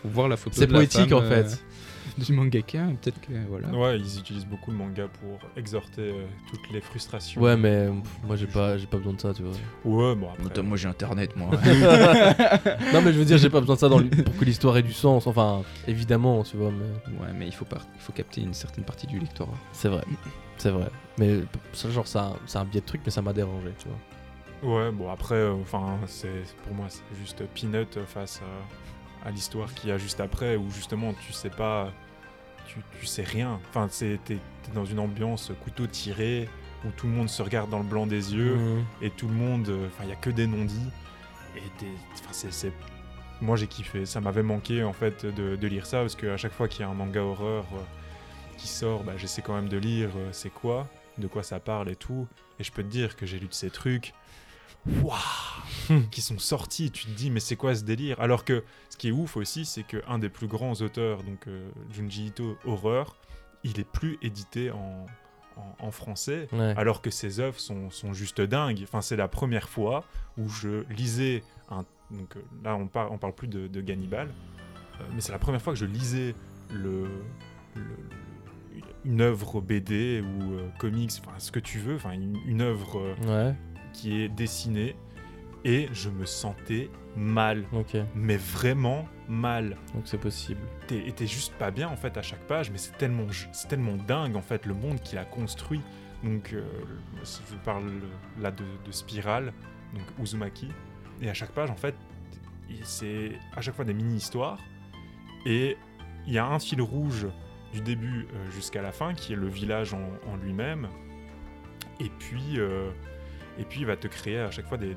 [0.09, 0.57] voir la photo.
[0.59, 1.65] C'est de la poétique femme, en euh, fait.
[2.19, 3.69] du mangaka, peut-être que voilà.
[3.69, 7.41] Ouais, ils utilisent beaucoup le manga pour exhorter euh, toutes les frustrations.
[7.41, 7.89] Ouais, mais
[8.25, 9.53] moi j'ai pas, j'ai pas besoin de ça, tu vois.
[9.85, 10.63] Ouais, bon après.
[10.63, 11.51] Moi j'ai internet moi.
[12.93, 14.83] non, mais je veux dire, j'ai pas besoin de ça dans pour que l'histoire ait
[14.83, 15.27] du sens.
[15.27, 18.85] Enfin, évidemment, tu vois, mais ouais, mais il faut, par- il faut capter une certaine
[18.85, 19.55] partie du lectorat.
[19.73, 20.03] c'est vrai.
[20.59, 20.89] C'est vrai.
[21.19, 21.41] Mais
[21.75, 23.99] ça, genre, ça, c'est un biais de truc, mais ça m'a dérangé, tu vois.
[24.63, 28.96] Ouais, bon après, euh, enfin, c'est pour moi c'est juste peanut face à,
[29.27, 31.93] à l'histoire qu'il y a juste après, où justement tu sais pas,
[32.67, 33.61] tu, tu sais rien.
[33.69, 36.49] Enfin, c'est t'es t'es dans une ambiance couteau tiré
[36.85, 38.85] où tout le monde se regarde dans le blanc des yeux Mhm.
[39.03, 40.91] et tout le monde, euh, enfin, il y a que des non-dits.
[41.57, 41.61] Et
[42.33, 42.73] c'est, c'est-
[43.41, 44.07] moi j'ai kiffé.
[44.07, 46.85] Ça m'avait manqué en fait de, de lire ça parce qu'à chaque fois qu'il y
[46.85, 47.79] a un manga horreur euh,
[48.59, 51.89] qui sort, bah, j'essaie quand même de lire euh, c'est quoi, de quoi ça parle
[51.91, 52.27] et tout.
[52.61, 54.13] Et je peux te dire que j'ai lu de ces trucs.
[55.03, 58.21] Waouh Qui sont sortis, tu te dis, mais c'est quoi ce délire?
[58.21, 61.69] Alors que ce qui est ouf aussi, c'est qu'un des plus grands auteurs, donc euh,
[61.93, 63.17] Junji Ito, horreur,
[63.65, 65.07] il est plus édité en,
[65.57, 66.75] en, en français, Ouais.
[66.77, 68.81] alors que ses œuvres sont, sont juste dingues.
[68.85, 70.05] Enfin, c'est la première fois
[70.39, 71.85] où je lisais un.
[72.11, 74.29] Donc euh, là, on, par- on parle plus de, de Gannibal,
[75.01, 76.35] euh, mais c'est la première fois que je lisais
[76.73, 77.09] le,
[77.75, 77.83] le-
[79.05, 82.99] une œuvre BD ou euh, comics, enfin ce que tu veux, enfin une, une œuvre
[83.01, 83.15] euh,
[83.51, 83.57] Ouais,
[83.97, 84.95] qui est dessinée,
[85.65, 87.97] et je me sentais mal, ok.
[88.15, 89.77] mais vraiment mal.
[89.95, 90.61] Donc c'est possible.
[90.87, 93.69] T'es et t'es juste pas bien en fait à chaque page, mais c'est tellement, c'est
[93.69, 95.81] tellement dingue en fait le monde qu'il a construit.
[96.23, 96.63] Donc euh,
[97.25, 97.91] je parle
[98.39, 99.53] là de, de Spirale,
[99.95, 100.69] donc Uzumaki,
[101.23, 101.95] et à chaque page en fait
[102.83, 104.59] c'est à chaque fois des mini-histoires,
[105.47, 105.77] et
[106.27, 107.29] il y a un fil rouge
[107.73, 110.89] du début euh, jusqu'à la fin qui est le village en, en lui-même,
[112.01, 112.91] et puis euh,
[113.59, 114.95] et puis il va te créer à chaque fois des,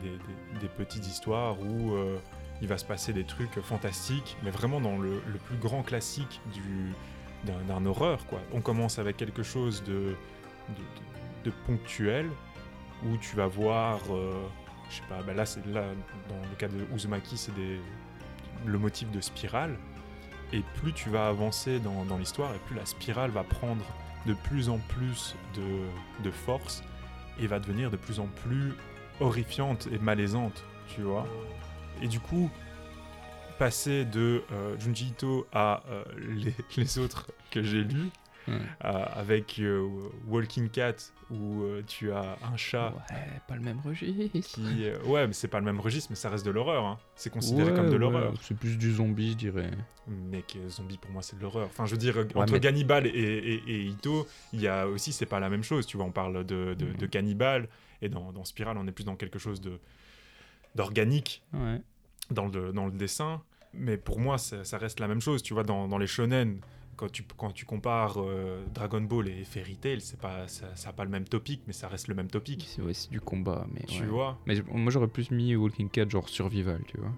[0.78, 2.18] petites histoires où euh,
[2.62, 6.94] il va se passer des trucs fantastiques, mais vraiment dans le, plus grand classique du,
[7.46, 8.20] d'un, horreur.
[8.52, 10.16] On commence avec quelque chose de,
[11.66, 12.30] ponctuel,
[13.06, 14.34] où tu vas voir, euh,
[14.90, 15.86] je sais pas, bah là, c'est, là,
[16.28, 17.54] dans le cas de Uzumaki, c'est
[18.66, 19.78] le motif de spirale,
[20.52, 23.86] et plus tu vas avancer dans, l'histoire, et plus la spirale va prendre
[24.26, 26.84] de plus en plus de force,
[27.42, 28.74] et va devenir de plus en plus
[29.20, 31.28] horrifiante et malaisante, tu vois.
[32.02, 32.50] Et du coup,
[33.58, 38.10] passer de euh, Junji Ito à euh, les, les autres que j'ai lus,
[38.50, 39.88] Euh, avec euh,
[40.28, 40.96] Walking Cat
[41.30, 43.16] où euh, tu as un chat Ouais,
[43.48, 44.56] pas le même registre.
[44.56, 44.86] qui.
[45.06, 46.84] ouais, mais c'est pas le même registre, mais ça reste de l'horreur.
[46.86, 46.98] hein.
[47.16, 48.34] C'est considéré Ouais, comme de ouais, l'horreur.
[48.42, 49.70] C'est plus du zombie, je dirais.
[50.08, 51.68] Mec, zombie pour moi c'est de l'horreur.
[51.68, 55.12] Enfin, je veux dire, entre mais- Cannibal et, et, et Ito, il y a aussi,
[55.14, 55.86] c'est pas la même chose.
[55.86, 57.68] Tu vois, on parle de, de, de Cannibal
[58.02, 59.80] et dans, dans Spiral, on est plus dans quelque chose de
[60.76, 61.44] d'organique
[62.32, 63.42] dans le, dans le dessin.
[63.74, 65.44] Mais pour moi, ça, ça reste la même chose.
[65.44, 66.60] Tu vois, dans, dans les shonen,
[67.00, 70.92] quand tu, quand tu compares euh, Dragon Ball et Fairy Tail, c'est pas, ça n'a
[70.92, 72.68] pas le même topic, mais ça reste le même topic.
[72.68, 73.84] C'est ouais, du combat, mais.
[73.88, 74.08] Tu ouais.
[74.08, 77.14] vois Mais moi j'aurais plus mis Walking Cat genre survival, tu vois.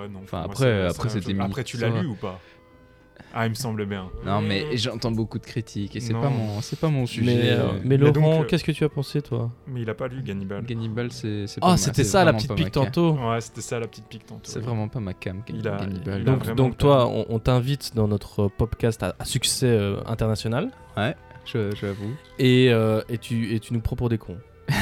[0.00, 0.20] Ouais, non.
[0.22, 2.40] Enfin, après- après, c'était Après, tu l'as lu ou pas?
[3.34, 4.10] Ah, il me semble bien.
[4.26, 7.34] Non, mais j'entends beaucoup de critiques et c'est pas mon, c'est pas mon sujet.
[7.34, 9.50] Mais, euh, euh, mais Mais Laurent, donc, euh, qu'est-ce que tu as pensé, toi?
[9.66, 10.64] Mais il a pas lu Cannibal.
[10.66, 11.46] Cannibal, c'est.
[11.46, 13.12] c'est pas Ah, ma- c'était c'est ça la petite pique tantôt.
[13.14, 14.40] Ouais, c'était ça la petite pique tantôt.
[14.44, 17.94] C'est vraiment pas ma cam, Il a- il a Donc, donc toi, on, on t'invite
[17.94, 20.70] dans notre podcast à, à succès euh, international
[21.46, 22.12] Je- J'avoue.
[22.38, 24.36] et, euh, et, tu, et tu nous prends pour des cons.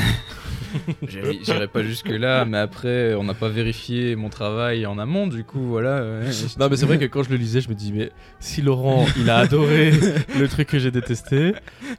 [1.06, 5.60] J'irai pas jusque-là, mais après, on n'a pas vérifié mon travail en amont, du coup,
[5.60, 6.02] voilà.
[6.02, 6.30] ouais.
[6.58, 9.06] Non, mais c'est vrai que quand je le lisais, je me dis, mais si Laurent,
[9.16, 9.90] il a adoré
[10.38, 11.54] le truc que j'ai détesté,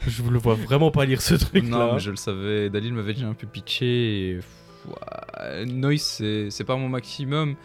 [0.07, 1.69] je le vois vraiment pas lire ce truc-là.
[1.69, 2.69] Non, mais je le savais.
[2.69, 3.85] Dalil m'avait déjà un peu pitché.
[4.31, 4.39] Et...
[5.65, 7.55] Noise, c'est c'est pas mon maximum,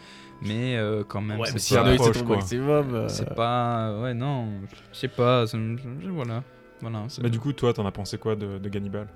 [0.41, 1.39] mais euh, quand même.
[1.39, 2.35] Ouais, c'est si pas- ton quoi.
[2.37, 2.93] maximum.
[2.93, 3.99] euh, C'est pas.
[4.01, 4.47] Ouais, non.
[4.93, 5.45] Je sais pas.
[6.09, 6.43] Voilà.
[6.81, 7.07] Voilà.
[7.23, 9.07] Mais du coup, toi, t'en as pensé quoi de, de Cannibal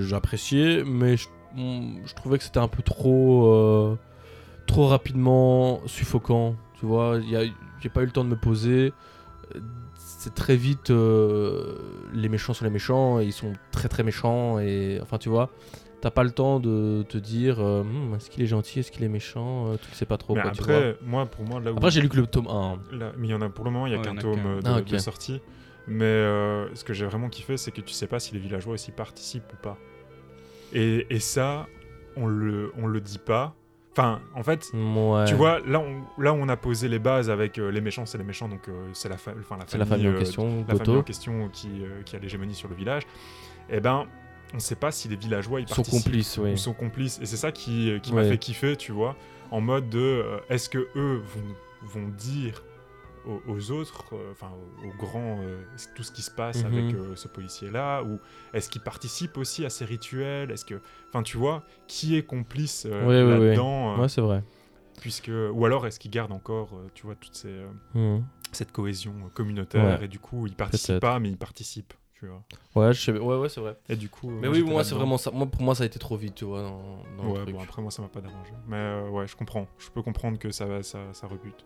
[0.00, 3.96] J'appréciais, mais je, on- je trouvais que c'était un peu trop, euh,
[4.66, 6.56] trop rapidement suffocant.
[6.78, 7.44] Tu vois, il y a-
[7.80, 8.92] j'ai pas eu le temps de me poser.
[9.96, 11.74] C'est très vite euh,
[12.14, 15.50] les méchants sont les méchants et ils sont très très méchants et enfin tu vois,
[16.00, 19.02] t'as pas le temps de te dire euh, Hmm, est-ce qu'il est gentil, est-ce qu'il
[19.02, 20.36] est méchant, euh, tu le sais pas trop.
[20.36, 20.76] Mais quoi, tu vois.
[20.76, 21.76] après, moi, pour moi, là où.
[21.76, 22.78] Après j'ai lu que le tome 1.
[22.96, 24.46] là- mais il y en a pour le moment, il y a Ouais, qu'un tome
[24.46, 25.40] euh, de, Ah, de sortie.
[25.88, 28.74] Mais euh, ce que j'ai vraiment kiffé, c'est que tu sais pas si les villageois
[28.74, 29.78] aussi participent ou pas.
[30.72, 31.66] Et, et ça,
[32.16, 33.54] on le, on le dit pas.
[33.92, 35.24] Enfin, en fait, Ouais.
[35.26, 38.16] tu vois, là, on, là, on a posé les bases avec euh, les méchants, c'est
[38.16, 40.96] les méchants, donc euh, c'est la, fa- la c'est la famille en question, la famille
[40.96, 43.02] en question qui, qui a l'hégémonie sur le village,
[43.68, 44.06] eh ben,
[44.54, 46.52] on sait pas si les villageois ils Sont participent complices, oui.
[46.52, 47.18] ou sont complices.
[47.20, 49.14] Et c'est ça qui, qui m'a fait kiffer, tu vois,
[49.50, 52.62] en mode de est-ce que eux vont, vont dire
[53.26, 55.62] aux, aux autres, euh, enfin aux, aux grands, euh,
[55.94, 56.66] tout ce qui se passe Mhm.
[56.66, 58.20] avec euh, ce policier-là, ou
[58.52, 60.50] est-ce qu'ils participent aussi à ces rituels?
[60.50, 63.22] Est-ce que, enfin, tu vois, qui est complice ouais.
[63.24, 64.42] là-dedans Ouais, c'est vrai.
[65.00, 67.62] puisque ou alors est-ce qu'ils gardent encore tu vois toute ces,
[67.94, 68.24] Mhm.
[68.52, 70.04] cette cohésion communautaire Ouais.
[70.04, 71.00] et du coup ils participent Peut-être.
[71.00, 71.34] pas mais
[72.14, 72.42] tu vois
[72.76, 73.76] Ouais, je sais- ouais, ouais, c'est vrai.
[73.88, 75.30] et du coup Mais oui, moi c'est vraiment ça.
[75.32, 77.54] Moi, pour moi, ça a été trop vite, tu vois, dans, dans le ouais truc.
[77.54, 80.38] bon après moi ça m'a pas dérangé mais euh, ouais je comprends je peux comprendre
[80.38, 81.64] que ça ça, ça rebute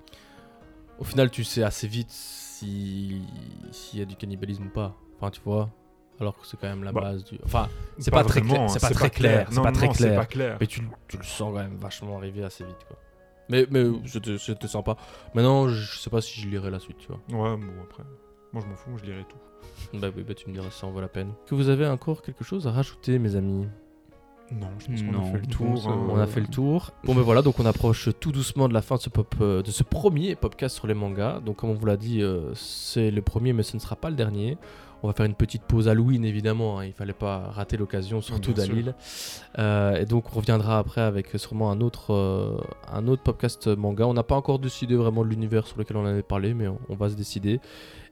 [0.98, 3.22] Au final, tu sais assez vite si
[3.70, 4.94] s'il y a du cannibalisme ou pas.
[5.16, 5.70] Enfin, tu vois.
[6.18, 7.38] Alors que c'est quand même la Bah, base du.
[7.44, 7.68] Enfin,
[7.98, 8.62] c'est pas, très vraiment, clair.
[8.64, 9.46] hein, C'est pas très clair.
[9.50, 10.16] C'est non pas très c'est clair.
[10.16, 12.96] pas clair Mais tu, tu le sens quand même vachement arriver assez vite, quoi.
[13.50, 14.96] Mais, mais c'était c'était sympa.
[15.34, 17.18] Maintenant, je sais pas si je lirai la suite, tu vois.
[17.28, 18.02] ouais bon après
[18.52, 20.86] moi je m'en fous je lirai tout Bah oui, bah tu me diras si ça
[20.86, 21.32] en vaut la peine.
[21.46, 23.66] Que vous avez encore quelque chose à rajouter, mes amis?
[24.52, 26.06] Non je pense qu'on a fait le tour ça- hein.
[26.10, 26.92] On a fait le tour.
[27.04, 29.62] Bon ben voilà, donc on approche tout doucement de la fin de ce, pop, euh,
[29.62, 31.40] de ce premier podcast sur les mangas.
[31.40, 34.08] Donc comme on vous l'a dit, euh, c'est le premier mais ce ne sera pas
[34.10, 34.56] le dernier.
[35.02, 38.52] On va faire une petite pause Halloween évidemment, hein, il fallait pas rater l'occasion, surtout.
[38.54, 38.94] Dalil.
[39.58, 42.56] Euh, et donc on reviendra après avec sûrement un autre, euh,
[42.90, 44.06] un autre podcast manga.
[44.06, 46.78] On n'a pas encore décidé vraiment de l'univers sur lequel on avait parlé, mais on,
[46.88, 47.60] on va se décider.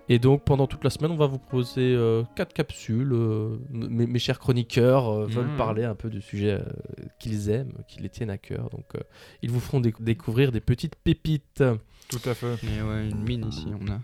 [0.08, 3.12] Et donc pendant toute la semaine, on va vous proposer euh, quatre capsules.
[3.12, 5.56] euh, mes, mes chers chroniqueurs euh, veulent Mhm.
[5.56, 8.68] parler un peu de sujets euh, qu'ils aiment, qui les tiennent à cœur.
[8.70, 9.00] Donc euh,
[9.42, 11.64] ils vous feront déc- découvrir des petites pépites.
[12.08, 13.98] tout à fait Mais ouais, une mine ici, on a.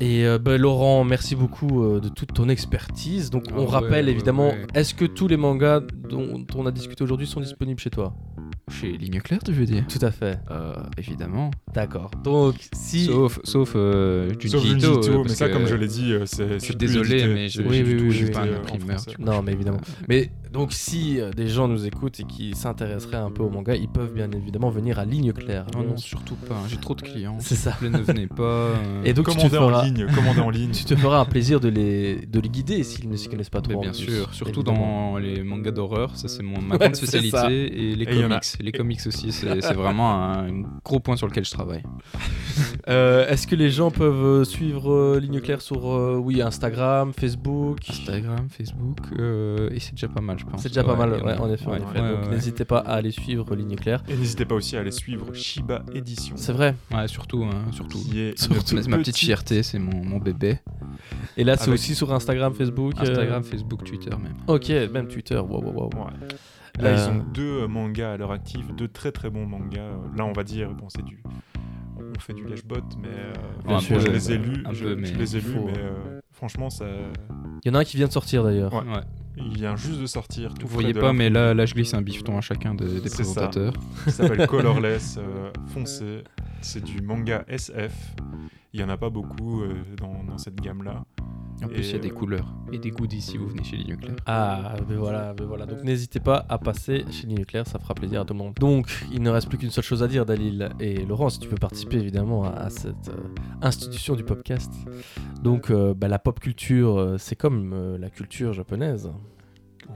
[0.00, 3.30] Et euh, bah, Laurent, merci beaucoup euh, de toute ton expertise.
[3.30, 4.66] Donc Ah on rappelle ouais, évidemment, ouais.
[4.74, 8.14] est-ce que tous les mangas dont on a discuté aujourd'hui sont disponibles chez toi?
[8.68, 9.84] Chez Ligne Claire, tu veux dire?
[9.86, 10.40] Tout à fait.
[10.50, 11.52] Euh, évidemment.
[11.72, 12.10] D'accord.
[12.24, 13.04] Donc si...
[13.04, 16.12] Sauf, sauf euh, Junji sauf Junji Ito, Ito, euh, mais ça comme je l'ai dit
[16.12, 17.28] euh, c'est Je suis désolé, édité.
[17.32, 19.06] mais je Oui, oui, pas un en imprimeur.
[19.06, 19.22] tu.
[19.22, 19.78] Non, mais évidemment.
[20.08, 23.76] Mais donc, si euh, des gens nous écoutent et qui s'intéresseraient un peu au manga,
[23.76, 25.66] ils peuvent bien évidemment venir à Ligne Claire.
[25.72, 26.60] Non, non, surtout pas.
[26.68, 27.36] J'ai trop de clients.
[27.38, 27.70] C'est ça.
[27.78, 28.42] S'il vous plaît, ne venez pas.
[28.42, 31.20] euh, Et donc, tu te, Commandez en feras, ligne commandez en ligne tu te feras
[31.20, 33.70] un plaisir de les, de les guider s'ils ne s'y connaissent pas trop.
[33.74, 37.90] mais en bien sûr, surtout dans les mangas d'horreur, ça c'est mon, ma grande spécialité,
[37.92, 38.72] et les en a- comics.
[38.72, 41.82] Les comics aussi, c'est vraiment un, un gros point sur lequel je travaille.
[42.88, 47.12] Euh, Est-ce que les gens peuvent euh, suivre euh, Ligne Claire sur euh, oui, Instagram,
[47.12, 47.78] Facebook?
[47.90, 50.38] Instagram, Facebook, euh, et c'est déjà pas mal.
[50.38, 50.62] je pense.
[50.62, 51.66] C'est déjà pas mal, en a- ouais, en effet.
[51.66, 52.00] en ouais, effet.
[52.00, 52.30] ouais, Donc ouais.
[52.30, 54.02] n'hésitez pas à aller suivre Ligne Claire.
[54.08, 56.36] Et n'hésitez pas aussi à aller suivre Shiba Edition.
[56.38, 56.74] C'est vrai.
[56.94, 57.98] Ouais, surtout, hein, surtout.
[58.36, 58.76] Surtout.
[58.88, 60.58] ma petite fierté, c'est mon, mon bébé.
[61.36, 62.94] Et là, c'est Avec- aussi sur Instagram, Facebook.
[62.98, 64.36] euh, Instagram, Facebook, Twitter même.
[64.46, 65.36] Ok, même Twitter.
[65.36, 66.06] Wow, wow, wow.
[66.78, 69.80] Là, ils Euh, ont deux euh, mangas à l'heure active, deux très très bons mangas.
[69.80, 71.22] Euh, Là, on va dire, bon, c'est du.
[71.98, 73.08] On fait du lèche-bot, mais.
[73.08, 73.32] euh,
[73.66, 75.46] Bien bon, sûr, je les ai lus, Un je, peu, je mais les ai lus,
[75.54, 76.84] faut- mais euh, franchement, ça,
[77.64, 78.72] Il y en a un qui vient de sortir d'ailleurs.
[78.72, 78.80] Ouais.
[78.80, 79.02] Ouais.
[79.38, 80.54] il vient juste de sortir.
[80.54, 83.14] tout Vous voyez pas, mais là, là, je glisse un bifton à chacun des, ça.
[83.16, 83.72] présentateurs.
[84.06, 86.22] Il s'appelle Colorless euh, foncé.
[86.60, 87.92] C'est du manga SF.
[88.72, 91.04] Il y en a pas beaucoup euh, dans, dans cette gamme-là.
[91.64, 93.76] En plus, il y a des euh, couleurs et des goodies si vous venez chez
[93.76, 94.16] Ligne Claire.
[94.26, 95.64] Ah, ben voilà, ben voilà.
[95.66, 98.54] Donc n'hésitez pas à passer chez Ligne Claire, ça fera plaisir à tout le monde.
[98.60, 101.48] Donc, il ne reste plus qu'une seule chose à dire, Dalil et Laurent, si tu
[101.48, 103.16] veux participer évidemment à, à cette euh,
[103.62, 104.70] institution du podcast.
[105.42, 109.10] Donc, euh, bah, la pop culture, euh, c'est comme euh, la culture japonaise.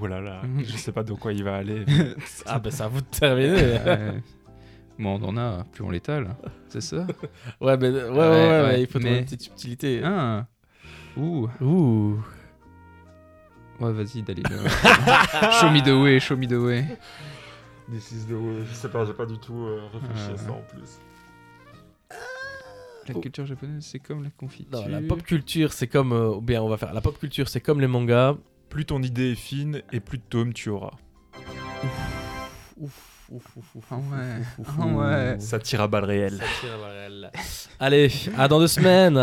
[0.01, 0.65] Oh là là, Mhm.
[0.65, 1.85] je sais pas de quoi il va aller.
[2.47, 3.79] Ah, ben c'est à vous de terminer.
[4.99, 6.37] Moins on en a, plus on l'étale.
[6.69, 7.07] C'est ça?
[7.61, 10.01] Ouais, mais, ouais, ouais, ouais, Ouais, mais ouais, il faut trouver mais- une petite subtilité.
[10.05, 10.47] Ah
[11.21, 12.23] Ouh Ouh.
[13.81, 14.45] Ouais, vas-y, Dalil.
[14.51, 14.69] euh,
[15.61, 16.85] show me the way, show me the way.
[17.91, 18.65] This is the way.
[18.69, 20.35] Je sais pas, j'ai pas du tout euh, réfléchi Euh.
[20.35, 20.99] à ça en plus.
[23.09, 23.21] La Oh.
[23.21, 24.81] culture japonaise, c'est comme la confiture.
[24.83, 26.13] Non, la pop culture, c'est comme.
[26.13, 26.93] euh, bien, on va faire.
[26.93, 28.37] La pop culture, c'est comme les mangas.
[28.69, 30.93] Plus ton idée est fine et plus de tomes tu auras.
[32.77, 33.85] Ouf, ouf, ouf, ouf.
[33.91, 35.41] Ah ouais, ouf, ah ouais.
[35.41, 36.39] Ça tire à balles réelles.
[36.39, 37.31] Ça tire à balles réelles.
[37.81, 39.17] Allez, à dans deux semaines.